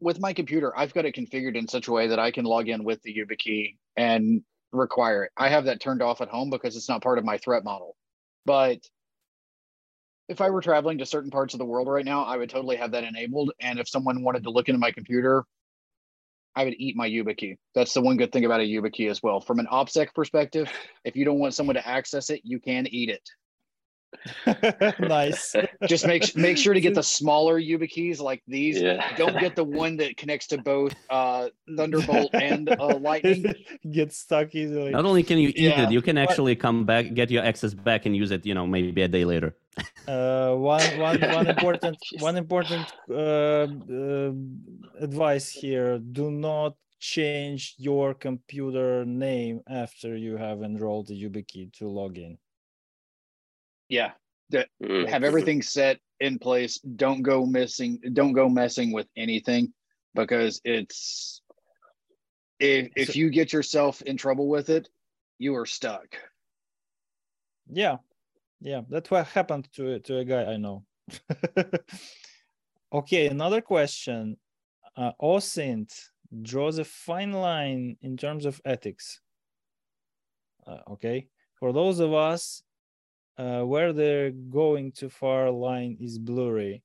[0.01, 2.69] with my computer, I've got it configured in such a way that I can log
[2.69, 5.33] in with the YubiKey and require it.
[5.37, 7.97] I have that turned off at home because it's not part of my threat model.
[8.45, 8.81] But
[10.33, 12.77] if I were traveling to certain parts of the world right now, I would totally
[12.77, 13.53] have that enabled.
[13.61, 15.45] And if someone wanted to look into my computer,
[16.57, 17.57] I would eat my YubiKey.
[17.75, 19.41] That's the one good thing about a YubiKey as well.
[19.41, 20.73] From an OPSEC perspective,
[21.05, 23.23] if you don't want someone to access it, you can eat it.
[25.01, 25.55] nice.
[25.87, 28.81] Just make make sure to get the smaller YubiKeys like these.
[28.81, 29.17] yeah.
[29.17, 33.45] Don't get the one that connects to both uh, Thunderbolt and uh, Lightning.
[33.91, 34.91] Get stuck easily.
[34.91, 37.45] Not only can you eat Yeah, it, you can but- actually come back, get your
[37.45, 38.47] access back, and use it.
[38.47, 39.55] You know, maybe a day later.
[40.07, 44.33] Uh, one, one, one important, one important uh, uh,
[45.01, 51.89] advice here: do not change your computer name after you have enrolled the YubiKey to
[51.89, 52.37] log in.
[53.93, 54.13] Yeah,
[54.83, 55.07] Mm.
[55.07, 56.79] have everything set in place.
[56.79, 58.01] Don't go missing.
[58.15, 59.75] Don't go messing with anything.
[60.15, 61.41] because it's
[62.59, 64.89] if if you get yourself in trouble with it,
[65.39, 66.09] you are stuck.
[67.67, 67.97] Yeah,
[68.61, 70.85] yeah, that's what happened to to a guy I know.
[72.93, 74.37] okay, another question.
[74.97, 75.93] Uh, OSINT
[76.43, 79.21] draws a fine line in terms of ethics.
[80.67, 81.29] Uh, okay,
[81.59, 82.63] for those of us
[83.39, 86.83] uh, where the going too far line is blurry,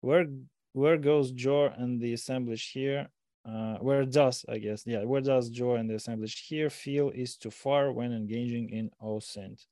[0.00, 0.26] where
[0.72, 3.08] where goes Joe and the assemblage here?
[3.44, 7.36] Uh, where does I guess yeah where does Joe and the assemblage here feel is
[7.36, 9.64] too far when engaging in OSINT?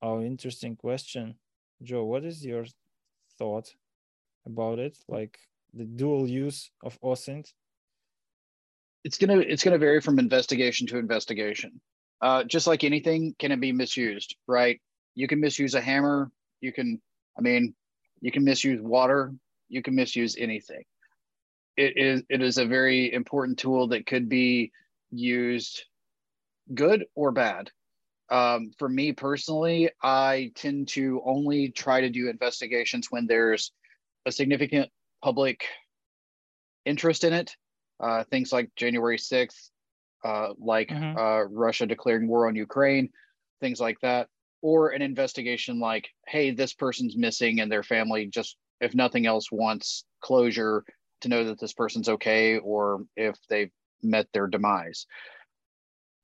[0.00, 1.36] Oh, interesting question,
[1.82, 2.04] Joe.
[2.04, 2.64] What is your
[3.38, 3.68] thought
[4.46, 4.98] about it?
[5.08, 5.38] Like
[5.74, 7.52] the dual use of OSINT?
[9.04, 11.80] It's gonna it's gonna vary from investigation to investigation.
[12.20, 14.36] Uh, just like anything, can it be misused?
[14.46, 14.80] Right?
[15.14, 16.30] You can misuse a hammer.
[16.60, 17.00] You can,
[17.38, 17.74] I mean,
[18.20, 19.34] you can misuse water.
[19.68, 20.84] You can misuse anything.
[21.76, 24.72] It is it is a very important tool that could be
[25.10, 25.84] used
[26.74, 27.70] good or bad.
[28.30, 33.72] Um, for me personally, I tend to only try to do investigations when there's
[34.24, 34.90] a significant
[35.22, 35.64] public
[36.84, 37.54] interest in it.
[38.00, 39.70] Uh, things like January 6th,
[40.24, 41.16] uh, like mm-hmm.
[41.16, 43.10] uh, Russia declaring war on Ukraine,
[43.60, 44.28] things like that,
[44.62, 49.50] or an investigation like, hey, this person's missing and their family just, if nothing else,
[49.52, 50.84] wants closure
[51.20, 53.70] to know that this person's okay or if they've
[54.02, 55.06] met their demise.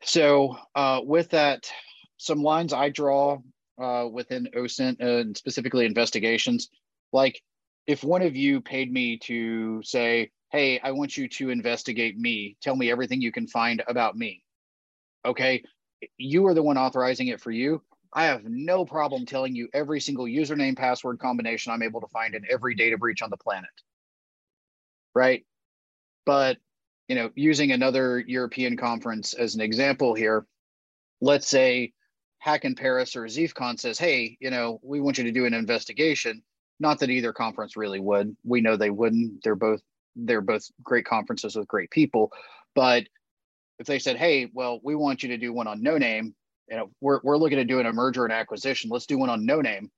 [0.03, 1.71] So, uh, with that,
[2.17, 3.39] some lines I draw
[3.81, 6.69] uh, within OSINT and specifically investigations,
[7.13, 7.41] like
[7.87, 12.57] if one of you paid me to say, hey, I want you to investigate me,
[12.63, 14.43] tell me everything you can find about me.
[15.25, 15.63] Okay.
[16.17, 17.83] You are the one authorizing it for you.
[18.13, 22.35] I have no problem telling you every single username password combination I'm able to find
[22.35, 23.71] in every data breach on the planet.
[25.15, 25.45] Right.
[26.25, 26.59] But,
[27.09, 30.47] you know, using another European conference as an example here,
[31.21, 31.93] let's say
[32.39, 35.55] Hack in Paris or ZEEFCon says, hey, you know, we want you to do an
[35.55, 36.43] investigation
[36.81, 38.37] not that either conference really would.
[38.45, 39.43] We know they wouldn't.
[39.43, 39.81] They're both
[40.17, 42.33] they're both great conferences with great people.
[42.75, 43.05] But
[43.79, 46.35] if they said, "Hey, well, we want you to do one on No Name,"
[46.71, 48.91] you know, we're we're looking to do a merger and acquisition.
[48.91, 49.91] Let's do one on No Name.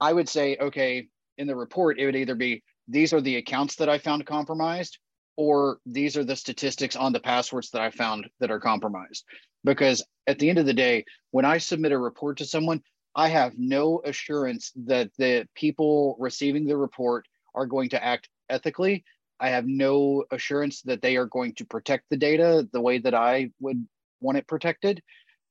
[0.00, 1.08] I would say, okay,
[1.38, 4.98] in the report, it would either be these are the accounts that I found compromised,
[5.36, 9.24] or these are the statistics on the passwords that I found that are compromised.
[9.64, 12.82] Because at the end of the day, when I submit a report to someone,
[13.14, 19.04] I have no assurance that the people receiving the report are going to act ethically.
[19.40, 23.14] I have no assurance that they are going to protect the data the way that
[23.14, 23.86] I would
[24.20, 25.02] want it protected.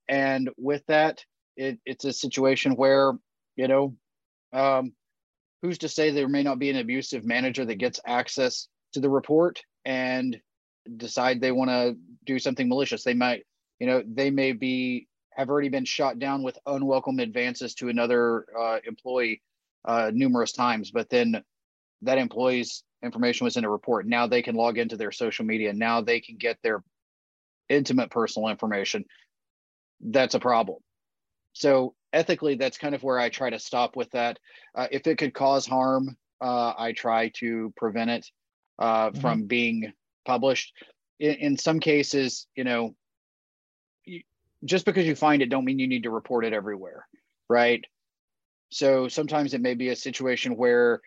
[0.08, 1.24] And with that,
[1.58, 3.14] it, it's a situation where,
[3.56, 3.96] you know,
[4.54, 4.94] um,
[5.62, 9.10] who's to say there may not be an abusive manager that gets access to the
[9.10, 10.40] report and
[10.98, 11.96] decide they want to
[12.26, 13.04] do something malicious?
[13.04, 13.46] They might,
[13.80, 18.46] you know, they may be have already been shot down with unwelcome advances to another
[18.58, 19.42] uh, employee
[19.84, 20.92] uh, numerous times.
[20.92, 21.44] But then
[22.04, 24.08] that employee's information was in a report.
[24.08, 25.74] Now they can log into their social media.
[25.74, 26.84] Now they can get their
[27.70, 29.06] intimate personal information.
[30.02, 30.80] That's a problem.
[31.54, 34.40] So ethically, that's kind of where I try to stop with that.
[34.74, 38.32] Uh, if it could cause harm, uh, I try to prevent it
[38.80, 39.22] uh, mm-hmm.
[39.22, 39.94] from being
[40.26, 40.74] published.
[41.20, 42.96] In, in some cases, you know,
[44.66, 47.08] just because you find it don't mean you need to report it everywhere
[47.50, 47.84] right
[48.72, 51.02] so sometimes it may be a situation where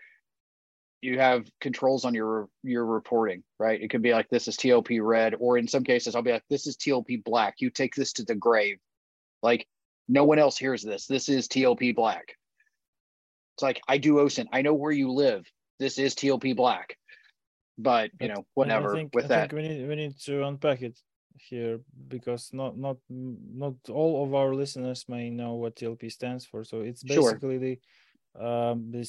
[1.00, 3.80] you have controls on your your reporting right?
[3.80, 6.44] It could be like this is tlp red or in some cases i'll be like
[6.48, 7.56] this is tlp black.
[7.58, 8.78] You take this to the grave.
[9.42, 9.66] Like
[10.08, 11.06] no one else hears this.
[11.06, 12.34] This is tlp black.
[13.56, 15.46] It's like i do osint i know where you live.
[15.78, 16.96] This is tlp black.
[17.78, 19.52] But you know whatever think, with I that.
[19.52, 20.98] we need we need to unpack it
[21.38, 26.64] here because not not not all of our listeners may know what TLP stands for.
[26.64, 27.78] So it's basically sure.
[28.34, 29.04] the um, the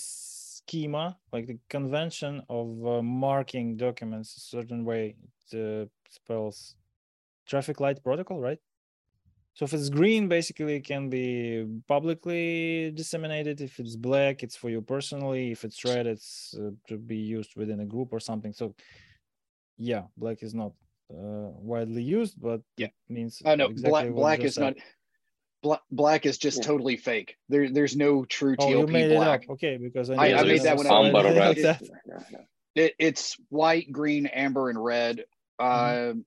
[0.70, 5.16] schema, like the convention of uh, marking documents a certain way.
[5.52, 6.76] It uh, spells
[7.48, 8.60] traffic light protocol, right?
[9.56, 13.62] So if it's green, basically it can be publicly disseminated.
[13.62, 15.52] If it's black, it's for you personally.
[15.52, 18.54] If it's red, it's uh, to be used within a group or something.
[18.54, 18.76] So
[19.78, 20.74] yeah, black is not
[21.12, 24.76] uh, widely used, but yeah, means I know exactly black black is not
[25.62, 26.64] black, black is just yeah.
[26.64, 27.36] totally fake.
[27.50, 29.44] There there's no true oh, TLP you made black.
[29.44, 29.50] It.
[29.52, 31.14] Okay, because I, I, I made that one up.
[31.14, 31.82] Like that.
[32.76, 35.24] It, it's white, green, amber, and red.
[35.60, 36.20] Mm-hmm.
[36.20, 36.22] Uh,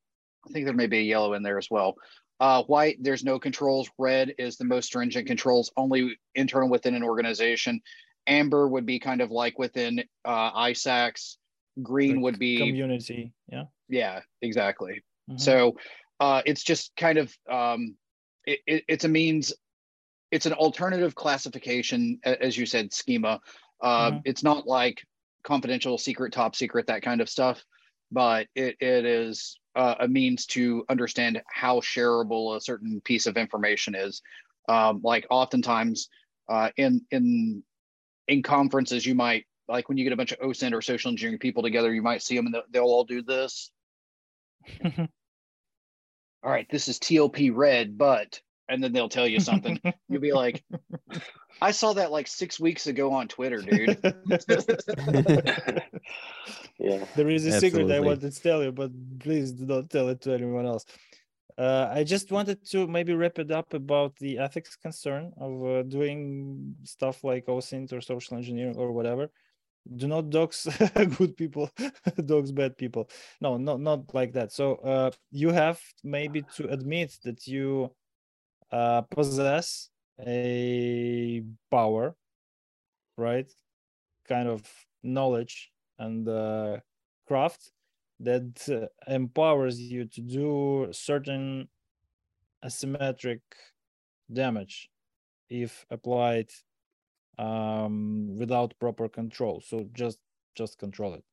[0.47, 1.95] I think there may be a yellow in there as well.
[2.41, 3.89] Uh, white, there's no controls.
[3.97, 7.81] Red is the most stringent controls, only internal within an organization.
[8.27, 11.37] Amber would be kind of like within uh, ISACs
[11.81, 13.33] green would be community.
[13.51, 13.65] Yeah.
[13.89, 15.03] Yeah, exactly.
[15.31, 15.39] Mm-hmm.
[15.39, 15.77] So
[16.21, 17.97] uh, it's just kind of um,
[18.47, 19.53] it, it, it's a means.
[20.31, 23.41] It's an alternative classification, as you said, schema.
[23.83, 24.19] Uh, mm-hmm.
[24.25, 25.03] It's not like
[25.45, 27.63] confidential, secret, top secret, that kind of stuff,
[28.11, 33.37] but it, it is uh, a means to understand how shareable a certain piece of
[33.37, 34.23] information is.
[34.69, 36.09] Um, like oftentimes
[36.49, 37.63] uh, in in
[38.29, 41.39] in conferences, you might like when you get a bunch of OSINT or social engineering
[41.39, 43.71] people together, you might see them and they'll all do this.
[46.43, 49.81] all right, this is TLP red, but and then they'll tell you something.
[50.09, 50.65] You'll be like,
[51.61, 53.99] I saw that like six weeks ago on Twitter, dude.
[56.79, 57.05] yeah.
[57.15, 57.59] There is a Absolutely.
[57.59, 60.85] secret I wanted to tell you, but please do not tell it to anyone else.
[61.59, 65.83] Uh, I just wanted to maybe wrap it up about the ethics concern of uh,
[65.83, 69.31] doing stuff like OSINT or social engineering or whatever.
[69.85, 70.69] Do not dox
[71.19, 71.71] good people,
[72.27, 73.11] dox bad people.
[73.41, 74.53] No, not not like that.
[74.53, 77.91] So uh, you have maybe to admit that you
[78.71, 82.15] uh, possess a power,
[83.17, 83.51] right?
[84.29, 84.63] Kind of
[85.03, 86.79] knowledge and uh,
[87.27, 87.73] craft
[88.21, 91.69] that uh, empowers you to do certain
[92.65, 93.41] asymmetric
[94.33, 94.91] damage
[95.51, 96.49] if applied
[97.39, 99.63] um, without proper control.
[99.65, 100.19] So just
[100.55, 101.25] just control it.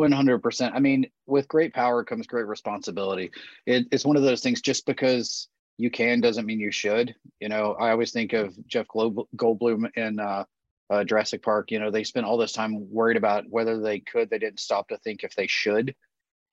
[0.00, 0.72] 100%.
[0.74, 3.32] I mean, with great power comes great responsibility.
[3.66, 7.14] It, it's one of those things just because you can doesn't mean you should.
[7.38, 10.44] You know, I always think of Jeff Goldblum in uh,
[10.88, 11.70] uh, Jurassic Park.
[11.70, 14.30] You know, they spent all this time worried about whether they could.
[14.30, 15.94] They didn't stop to think if they should.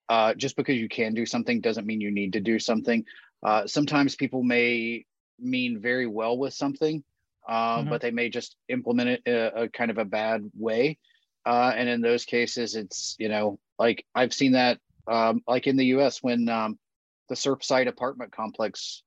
[0.09, 3.03] Uh, just because you can do something doesn't mean you need to do something.
[3.43, 5.05] Uh, sometimes people may
[5.39, 7.03] mean very well with something,
[7.47, 7.89] uh, mm-hmm.
[7.89, 10.97] but they may just implement it a, a kind of a bad way.
[11.45, 15.77] Uh, and in those cases, it's you know, like I've seen that, um, like in
[15.77, 16.21] the U.S.
[16.21, 16.77] when um,
[17.29, 19.03] the Surfside apartment complex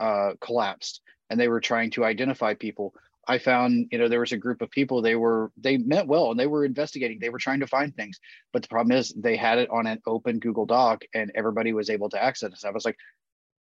[0.00, 2.94] uh, collapsed and they were trying to identify people
[3.28, 6.30] i found you know there was a group of people they were they meant well
[6.30, 8.20] and they were investigating they were trying to find things
[8.52, 11.90] but the problem is they had it on an open google doc and everybody was
[11.90, 12.96] able to access it i was like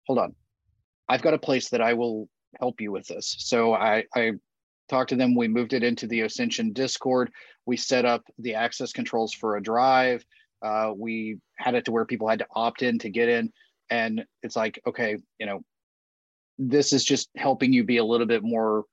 [0.05, 0.34] hold on
[1.09, 2.30] i've got a place that i will
[2.60, 3.36] help you with this.
[3.39, 4.34] So i i
[4.89, 5.36] talked to them.
[5.36, 7.32] We moved it into the OSINTion discord.
[7.66, 10.26] We set up the access controls for a drive.
[10.62, 13.52] Uh, we had it to where people had to opt in to get in.
[13.89, 15.64] And it's like okay you know
[16.58, 18.86] this is just helping you be a little bit more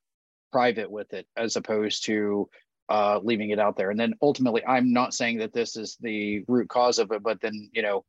[0.52, 2.48] private with it as opposed to
[2.88, 3.90] uh, leaving it out there.
[3.90, 7.40] And then ultimately, I'm not saying that this is the root cause of it, but
[7.40, 8.04] then, you know,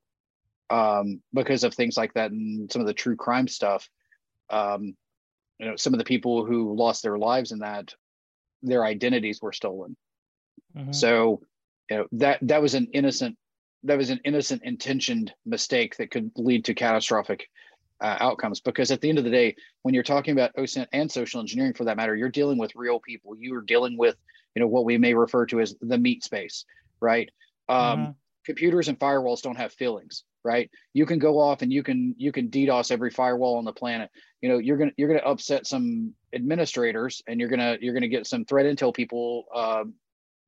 [0.70, 3.90] um, because of things like that and some of the true crime stuff,
[4.50, 4.96] um,
[5.60, 7.94] you know, some of the people who lost their lives in that,
[8.62, 9.96] their identities were stolen.
[10.76, 10.92] Mm-hmm.
[10.92, 11.42] So,
[11.90, 13.38] you know, that that was an innocent
[13.84, 17.50] that was an innocent intentioned mistake that could lead to catastrophic
[18.02, 21.12] uh, outcomes because at the end of the day when you're talking about OSINT and
[21.12, 24.16] social engineering for that matter you're dealing with real people you are dealing with
[24.56, 26.66] you know what we may refer to as the meat space
[27.02, 27.30] right
[27.68, 28.12] um, mm-hmm.
[28.46, 32.32] computers and firewalls don't have feelings right you can go off and you can you
[32.32, 34.10] can ddos every firewall on the planet
[34.42, 38.26] you know you're gonna you're gonna upset some administrators and you're gonna you're gonna get
[38.26, 39.84] some threat intel people uh,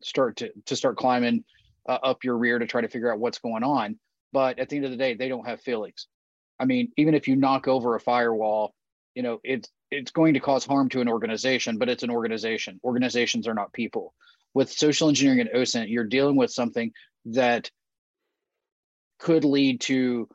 [0.01, 1.43] start to to start climbing
[1.89, 3.99] uh, up your rear to try to figure out what's going on
[4.31, 6.07] but at the end of the day they don't have feelings
[6.61, 8.75] I mean, even if you knock over a firewall,
[9.15, 12.79] you know, it's it's going to cause harm to an organization, but it's an organization.
[12.83, 14.13] Organizations are not people.
[14.53, 16.93] With social engineering and OSINT, you're dealing with something
[17.25, 17.71] that
[19.21, 20.27] could lead to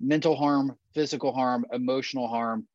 [0.00, 2.66] mental harm, physical harm, emotional harm,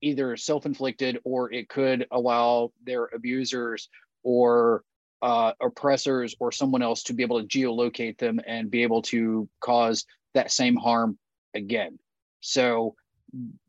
[0.00, 3.88] either self-inflicted or it could allow their abusers
[4.22, 4.84] or
[5.20, 9.48] uh, oppressors or someone else to be able to geolocate them and be able to
[9.60, 10.04] cause
[10.34, 11.18] that same harm
[11.54, 11.98] again.
[12.40, 12.94] So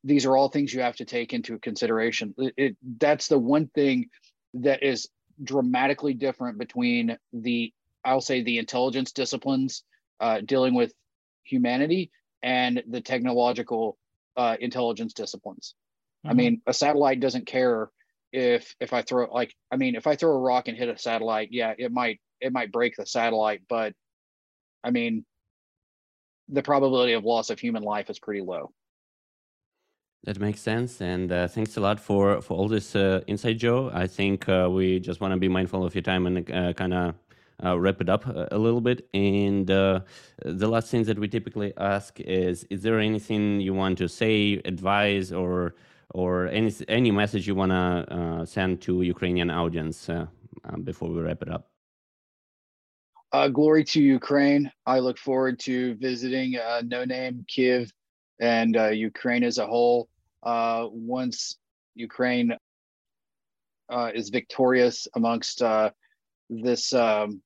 [0.03, 2.33] these are all things you have to take into consideration.
[2.37, 4.09] It, it, that's the one thing
[4.55, 5.09] that is
[5.43, 7.73] dramatically different between the
[8.05, 9.83] I'll say the intelligence disciplines
[10.19, 10.93] uh, dealing with
[11.43, 12.11] humanity
[12.41, 13.97] and the technological
[14.35, 15.75] uh, intelligence disciplines.
[16.25, 16.31] Mm-hmm.
[16.31, 17.89] I mean, a satellite doesn't care
[18.31, 20.97] if if I throw like I mean, if I throw a rock and hit a
[20.97, 23.93] satellite, yeah, it might it might break the satellite, but
[24.83, 25.25] I mean,
[26.49, 28.71] the probability of loss of human life is pretty low.
[30.25, 33.91] That makes sense, and uh, thanks a lot for for all this uh, insight, Joe.
[33.93, 36.93] I think uh, we just want to be mindful of your time and uh, kind
[36.93, 37.15] of
[37.63, 39.07] uh, wrap it up a, a little bit.
[39.13, 40.01] And uh,
[40.43, 44.61] the last thing that we typically ask is: Is there anything you want to say,
[44.65, 45.75] advise, or
[46.13, 50.09] or any any message you want to send to Ukrainian audience
[50.83, 51.73] before we wrap it up?
[53.33, 54.71] Uh, glory to Ukraine.
[54.85, 57.91] I look forward to visiting uh, No Name, Kiev,
[58.39, 60.07] and uh, Ukraine as a whole.
[60.43, 61.57] Uh, once
[61.95, 62.55] Ukraine
[63.89, 65.89] uh, is victorious amongst uh,
[66.49, 67.41] this um,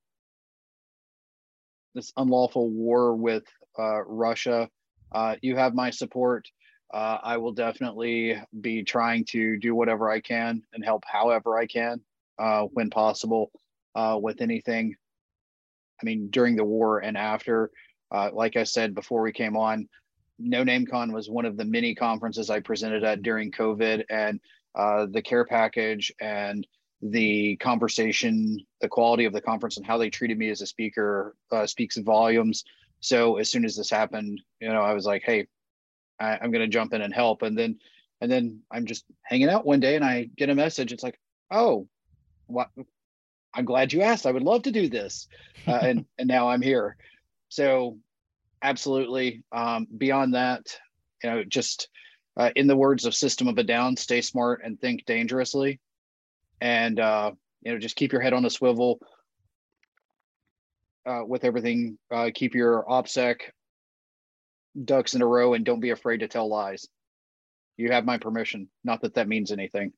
[1.96, 3.44] this unlawful war with
[3.78, 4.70] Russia,
[5.42, 6.48] you have my support.
[6.94, 12.02] I will definitely be trying to do whatever I can and help however I can
[12.74, 13.52] when possible
[13.96, 14.96] with anything
[16.02, 17.72] I mean, during the war and after,
[18.12, 19.88] uh, like I said before we came on,
[20.40, 24.40] No Name Con was one of the many conferences I presented at during COVID, and
[24.76, 26.66] uh, the care package and
[27.02, 31.36] the conversation, the quality of the conference, and how they treated me as a speaker
[31.52, 32.64] uh, speaks volumes.
[33.00, 35.48] So as soon as this happened, you know, I was like, "Hey,
[36.20, 37.80] I, I'm going to jump in and help." And then,
[38.22, 40.92] and then I'm just hanging out one day, and I get a message.
[40.92, 41.20] It's like,
[41.52, 41.88] "Oh,
[42.48, 42.70] what?
[43.54, 44.26] I'm glad you asked.
[44.26, 45.28] I would love to do this,
[45.68, 46.98] uh, and and now I'm here.
[47.50, 47.98] So,
[48.62, 49.44] absolutely.
[49.52, 50.78] Um, beyond that,
[51.24, 51.90] you know, just
[52.36, 55.80] uh, in the words of System of a Down, stay smart and think dangerously,
[56.62, 57.32] and uh,
[57.62, 59.00] you know, just keep your head on a swivel.
[61.06, 63.38] Uh, with everything, uh, keep your OPSEC
[64.84, 66.86] ducks in a row, and don't be afraid to tell lies.
[67.78, 68.68] You have my permission.
[68.84, 69.94] Not that that means anything.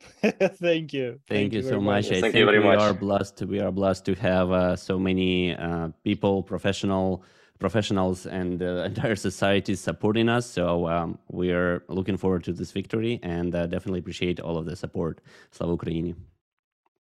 [0.20, 1.20] Thank you.
[1.28, 2.08] Thank, Thank you, you so much.
[2.08, 2.18] much.
[2.18, 2.80] I Thank you very we much.
[2.80, 3.42] are blessed.
[3.42, 7.24] We are blessed to have uh, so many uh, people, professional
[7.61, 10.45] professionals, and uh, entire society supporting us.
[10.45, 14.65] So um, we are looking forward to this victory, and uh, definitely appreciate all of
[14.65, 15.21] the support.
[15.51, 16.15] Slava Ukraini.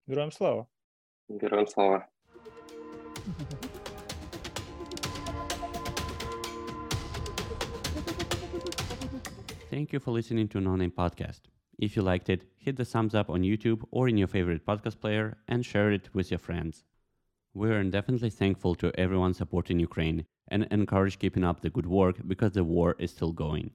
[0.08, 0.66] Героям слава.
[1.28, 2.06] Героям слава.
[9.70, 11.42] Thank you for listening to No Name Podcast.
[11.78, 15.00] If you liked it, hit the thumbs up on YouTube or in your favorite podcast
[15.00, 16.84] player and share it with your friends.
[17.54, 22.17] We are indefinitely thankful to everyone supporting Ukraine and encourage keeping up the good work
[22.27, 23.71] because the war is still going.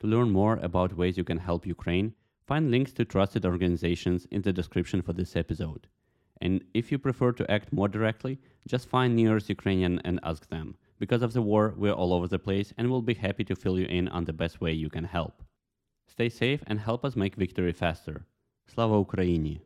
[0.00, 2.14] To learn more about ways you can help Ukraine,
[2.46, 5.88] find links to trusted organizations in the description for this episode.
[6.40, 10.76] And if you prefer to act more directly, just find nearest Ukrainian and ask them.
[10.98, 13.78] Because of the war, we're all over the place and we'll be happy to fill
[13.78, 15.42] you in on the best way you can help.
[16.06, 18.24] Stay safe and help us make victory faster.
[18.66, 19.60] Slava Ukraini!